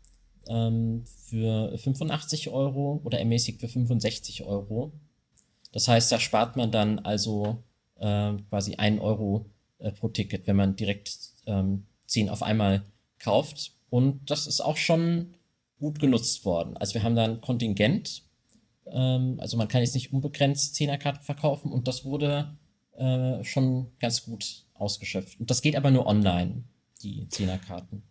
[0.48, 4.92] ähm, für 85 Euro oder ermäßigt für 65 Euro.
[5.72, 7.62] Das heißt, da spart man dann also
[7.98, 9.46] äh, quasi 1 Euro
[9.78, 12.82] äh, pro Ticket, wenn man direkt ähm, 10 auf einmal
[13.18, 13.72] kauft.
[13.90, 15.34] Und das ist auch schon
[15.78, 16.76] gut genutzt worden.
[16.76, 18.22] Also wir haben da ein Kontingent.
[18.86, 22.56] Ähm, also man kann jetzt nicht unbegrenzt 10er-Karten verkaufen und das wurde
[22.96, 25.40] äh, schon ganz gut ausgeschöpft.
[25.40, 26.64] Und das geht aber nur online,
[27.02, 28.02] die 10er-Karten.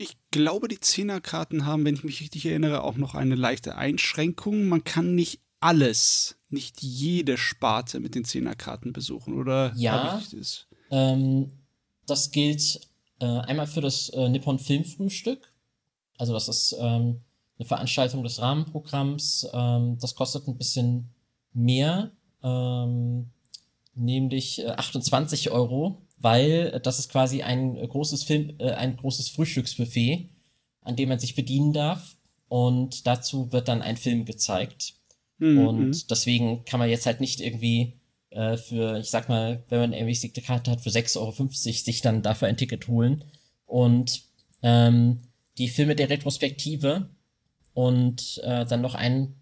[0.00, 4.66] Ich glaube, die Zehnerkarten haben, wenn ich mich richtig erinnere, auch noch eine leichte Einschränkung.
[4.66, 9.72] Man kann nicht alles, nicht jede Sparte mit den Zehnerkarten besuchen, oder?
[9.74, 10.22] Ja.
[10.32, 10.66] Das?
[10.92, 11.50] Ähm,
[12.06, 12.80] das gilt
[13.18, 15.52] äh, einmal für das äh, Nippon Filmfrühstück.
[16.16, 17.20] Also, das ist ähm,
[17.58, 19.48] eine Veranstaltung des Rahmenprogramms.
[19.52, 21.10] Ähm, das kostet ein bisschen
[21.52, 22.12] mehr,
[22.44, 23.30] ähm,
[23.94, 29.30] nämlich äh, 28 Euro weil äh, das ist quasi ein großes Film, äh, ein großes
[29.30, 30.30] Frühstücksbuffet,
[30.82, 32.16] an dem man sich bedienen darf.
[32.48, 34.94] Und dazu wird dann ein Film gezeigt.
[35.38, 35.66] Mhm.
[35.66, 37.94] Und deswegen kann man jetzt halt nicht irgendwie
[38.30, 42.00] äh, für, ich sag mal, wenn man eine ermäßigte Karte hat, für 6,50 Euro sich
[42.00, 43.24] dann dafür ein Ticket holen.
[43.66, 44.22] Und
[44.62, 45.20] ähm,
[45.58, 47.10] die Filme der Retrospektive
[47.74, 49.34] und äh, dann noch ein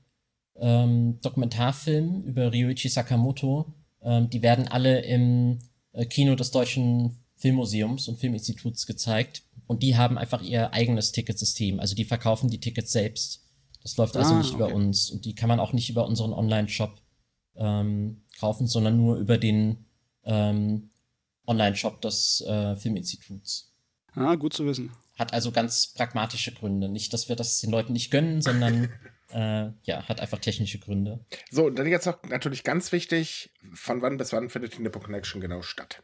[0.56, 3.72] ähm, Dokumentarfilm über Ryuichi Sakamoto,
[4.02, 9.42] ähm, die werden alle im äh, Kino des Deutschen Filmmuseums und Filminstituts gezeigt.
[9.66, 11.80] Und die haben einfach ihr eigenes Ticketsystem.
[11.80, 13.42] Also die verkaufen die Tickets selbst.
[13.82, 14.64] Das läuft also ah, nicht okay.
[14.64, 15.10] über uns.
[15.10, 17.00] Und die kann man auch nicht über unseren Online-Shop
[17.56, 19.86] ähm, kaufen, sondern nur über den
[20.24, 20.90] ähm,
[21.46, 23.72] Online-Shop des äh, Filminstituts.
[24.14, 24.92] Ah, gut zu wissen.
[25.18, 26.88] Hat also ganz pragmatische Gründe.
[26.88, 28.90] Nicht, dass wir das den Leuten nicht gönnen, sondern
[29.32, 31.24] äh, ja, hat einfach technische Gründe.
[31.50, 35.00] So, und dann jetzt noch natürlich ganz wichtig, von wann bis wann findet die Nippo
[35.00, 36.02] Connection genau statt?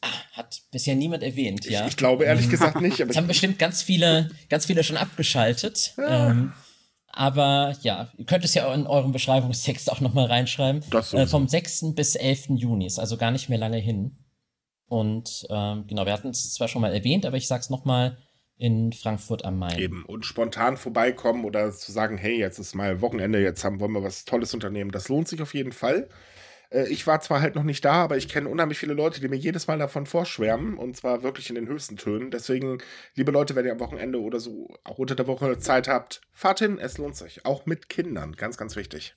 [0.00, 1.86] Ah, hat bisher niemand erwähnt, ja.
[1.86, 3.00] Ich, glaube ehrlich gesagt nicht.
[3.00, 5.94] Aber haben bestimmt ganz viele, ganz viele schon abgeschaltet.
[5.96, 6.30] Ja.
[6.30, 6.52] Ähm,
[7.08, 10.82] aber ja, ihr könnt es ja in eurem Beschreibungstext auch nochmal reinschreiben.
[10.90, 11.94] Das äh, vom 6.
[11.94, 12.50] bis 11.
[12.56, 14.16] Juni ist also gar nicht mehr lange hin.
[14.88, 18.18] Und ähm, genau, wir hatten es zwar schon mal erwähnt, aber ich sag's nochmal
[18.56, 19.78] in Frankfurt am Main.
[19.78, 20.04] Eben.
[20.04, 24.02] Und spontan vorbeikommen oder zu sagen, hey, jetzt ist mal Wochenende, jetzt haben, wollen wir
[24.02, 24.90] was Tolles unternehmen.
[24.90, 26.08] Das lohnt sich auf jeden Fall.
[26.72, 29.28] Äh, ich war zwar halt noch nicht da, aber ich kenne unheimlich viele Leute, die
[29.28, 32.30] mir jedes Mal davon vorschwärmen und zwar wirklich in den höchsten Tönen.
[32.30, 32.78] Deswegen,
[33.14, 36.60] liebe Leute, wenn ihr am Wochenende oder so auch unter der Woche Zeit habt, fahrt
[36.60, 37.44] hin, es lohnt sich.
[37.44, 39.14] Auch mit Kindern, ganz, ganz wichtig.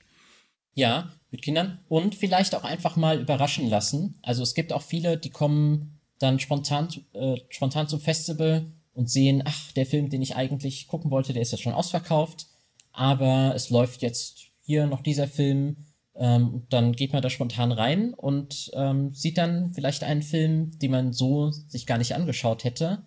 [0.74, 4.20] Ja, mit Kindern und vielleicht auch einfach mal überraschen lassen.
[4.22, 9.44] Also es gibt auch viele, die kommen dann spontan, äh, spontan zum Festival und sehen,
[9.46, 12.48] ach, der Film, den ich eigentlich gucken wollte, der ist jetzt schon ausverkauft,
[12.92, 15.78] aber es läuft jetzt hier noch dieser Film.
[16.16, 20.92] Ähm, dann geht man da spontan rein und ähm, sieht dann vielleicht einen Film, den
[20.92, 23.04] man so sich gar nicht angeschaut hätte,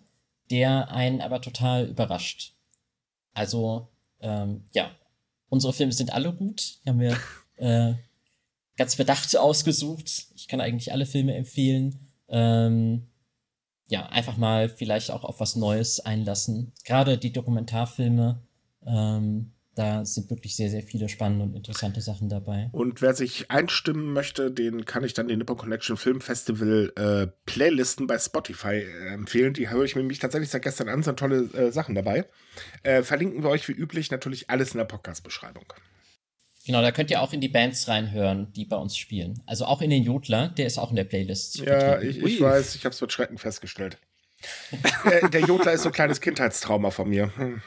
[0.51, 2.53] der einen aber total überrascht.
[3.33, 3.87] Also,
[4.21, 4.91] ähm, ja,
[5.49, 6.77] unsere Filme sind alle gut.
[6.85, 7.17] Die haben wir
[7.55, 7.95] äh,
[8.77, 10.27] ganz bedacht ausgesucht.
[10.35, 11.99] Ich kann eigentlich alle Filme empfehlen.
[12.27, 13.08] Ähm,
[13.89, 16.71] ja, einfach mal vielleicht auch auf was Neues einlassen.
[16.85, 18.41] Gerade die Dokumentarfilme,
[18.85, 22.69] ähm, da sind wirklich sehr, sehr viele spannende und interessante Sachen dabei.
[22.71, 27.27] Und wer sich einstimmen möchte, den kann ich dann den Nippon Connection Film Festival äh,
[27.45, 29.53] Playlisten bei Spotify äh, empfehlen.
[29.53, 32.25] Die höre ich mir mich tatsächlich seit gestern an, sind tolle äh, Sachen dabei.
[32.83, 35.73] Äh, verlinken wir euch wie üblich natürlich alles in der Podcast-Beschreibung.
[36.69, 39.41] Genau, da könnt ihr auch in die Bands reinhören, die bei uns spielen.
[39.47, 41.55] Also auch in den Jodler, der ist auch in der Playlist.
[41.55, 43.97] Ja, ich, ich weiß, ich habe es mit Schrecken festgestellt.
[45.05, 47.35] äh, der Jodler ist so ein kleines Kindheitstrauma von mir.
[47.37, 47.63] Hm.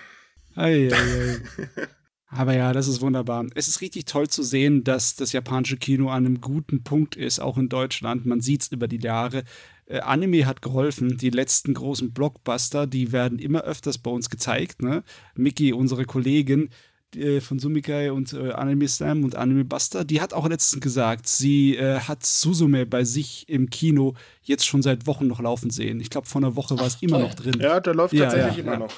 [0.55, 1.87] Ei, ei, ei.
[2.29, 3.45] Aber ja, das ist wunderbar.
[3.57, 7.41] Es ist richtig toll zu sehen, dass das japanische Kino an einem guten Punkt ist,
[7.41, 8.25] auch in Deutschland.
[8.25, 9.43] Man sieht es über die Jahre.
[9.87, 11.19] Äh, Anime hat geholfen.
[11.19, 14.81] Die letzten großen Blockbuster, die werden immer öfters bei uns gezeigt.
[14.81, 15.03] Ne?
[15.35, 16.71] Miki, unsere Kollegin,
[17.17, 21.29] äh, von Sumikai und äh, Anime Slam und Anime Buster, die hat auch letztens gesagt,
[21.29, 26.01] sie äh, hat Suzume bei sich im Kino jetzt schon seit Wochen noch laufen sehen.
[26.01, 27.55] Ich glaube, vor einer Woche war es immer noch drin.
[27.61, 28.79] Ja, der läuft ja, tatsächlich ja, immer ja.
[28.79, 28.93] noch.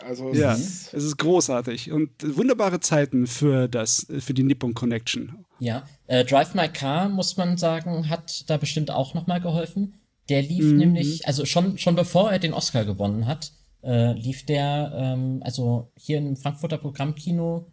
[0.00, 5.44] Also ja, es ist großartig und wunderbare Zeiten für das, für die Nippon Connection.
[5.58, 9.94] Ja, äh, Drive My Car muss man sagen, hat da bestimmt auch noch mal geholfen.
[10.28, 10.76] Der lief mhm.
[10.76, 13.52] nämlich, also schon schon bevor er den Oscar gewonnen hat,
[13.88, 17.72] äh, lief der, ähm, also hier im Frankfurter Programmkino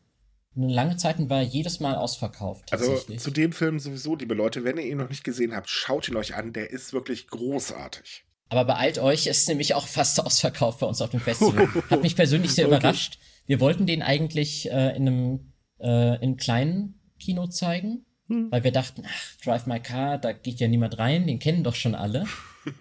[0.56, 2.72] eine lange Zeit und war jedes Mal ausverkauft.
[2.72, 6.08] Also zu dem Film sowieso, liebe Leute, wenn ihr ihn noch nicht gesehen habt, schaut
[6.08, 8.24] ihn euch an, der ist wirklich großartig.
[8.48, 11.68] Aber beeilt euch, ist nämlich auch fast ausverkauft bei uns auf dem Festival.
[11.90, 12.78] Hat mich persönlich sehr okay.
[12.78, 13.20] überrascht.
[13.46, 18.50] Wir wollten den eigentlich äh, in einem äh, in kleinen Kino zeigen, hm.
[18.52, 21.76] weil wir dachten, ach, Drive My Car, da geht ja niemand rein, den kennen doch
[21.76, 22.26] schon alle.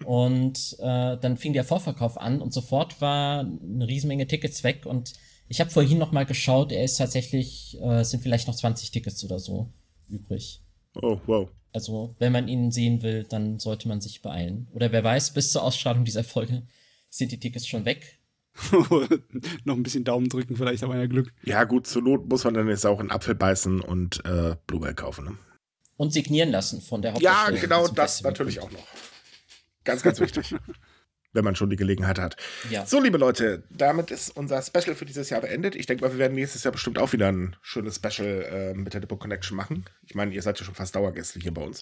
[0.05, 5.13] Und äh, dann fing der Vorverkauf an und sofort war eine Riesenmenge Tickets weg und
[5.47, 9.23] ich habe vorhin noch mal geschaut, er ist tatsächlich, äh, sind vielleicht noch 20 Tickets
[9.23, 9.69] oder so
[10.09, 10.61] übrig.
[11.01, 11.49] Oh, wow.
[11.71, 14.67] Also, wenn man ihn sehen will, dann sollte man sich beeilen.
[14.73, 16.63] Oder wer weiß, bis zur Ausstrahlung dieser Folge
[17.09, 18.19] sind die Tickets schon weg.
[19.65, 21.33] noch ein bisschen Daumen drücken, vielleicht haben wir ja Glück.
[21.43, 24.93] Ja, gut, zur Not muss man dann jetzt auch einen Apfel beißen und äh, Blueberry
[24.93, 25.25] kaufen.
[25.25, 25.37] Ne?
[25.97, 27.53] Und signieren lassen von der Hauptstadt.
[27.53, 28.87] Ja, genau, das natürlich auch noch.
[29.85, 30.55] Ganz, ganz wichtig.
[31.35, 32.37] wenn man schon die Gelegenheit hat.
[32.69, 32.85] Ja.
[32.85, 35.75] So, liebe Leute, damit ist unser Special für dieses Jahr beendet.
[35.75, 38.93] Ich denke mal, wir werden nächstes Jahr bestimmt auch wieder ein schönes Special äh, mit
[38.93, 39.85] der Dippo Connection machen.
[40.07, 41.81] Ich meine, ihr seid ja schon fast Dauergäste hier bei uns.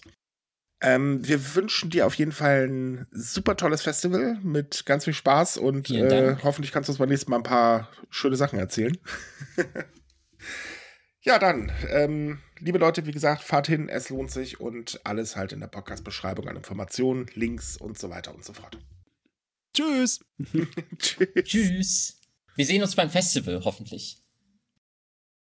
[0.82, 5.56] Ähm, wir wünschen dir auf jeden Fall ein super tolles Festival mit ganz viel Spaß
[5.56, 8.98] und äh, hoffentlich kannst du uns beim nächsten Mal ein paar schöne Sachen erzählen.
[11.24, 15.52] ja, dann, ähm, liebe Leute, wie gesagt, fahrt hin, es lohnt sich und alles halt
[15.52, 18.78] in der Podcast-Beschreibung an Informationen, Links und so weiter und so fort.
[19.74, 20.20] Tschüss.
[20.98, 21.28] Tschüss.
[21.44, 22.20] Tschüss.
[22.56, 24.23] Wir sehen uns beim Festival, hoffentlich.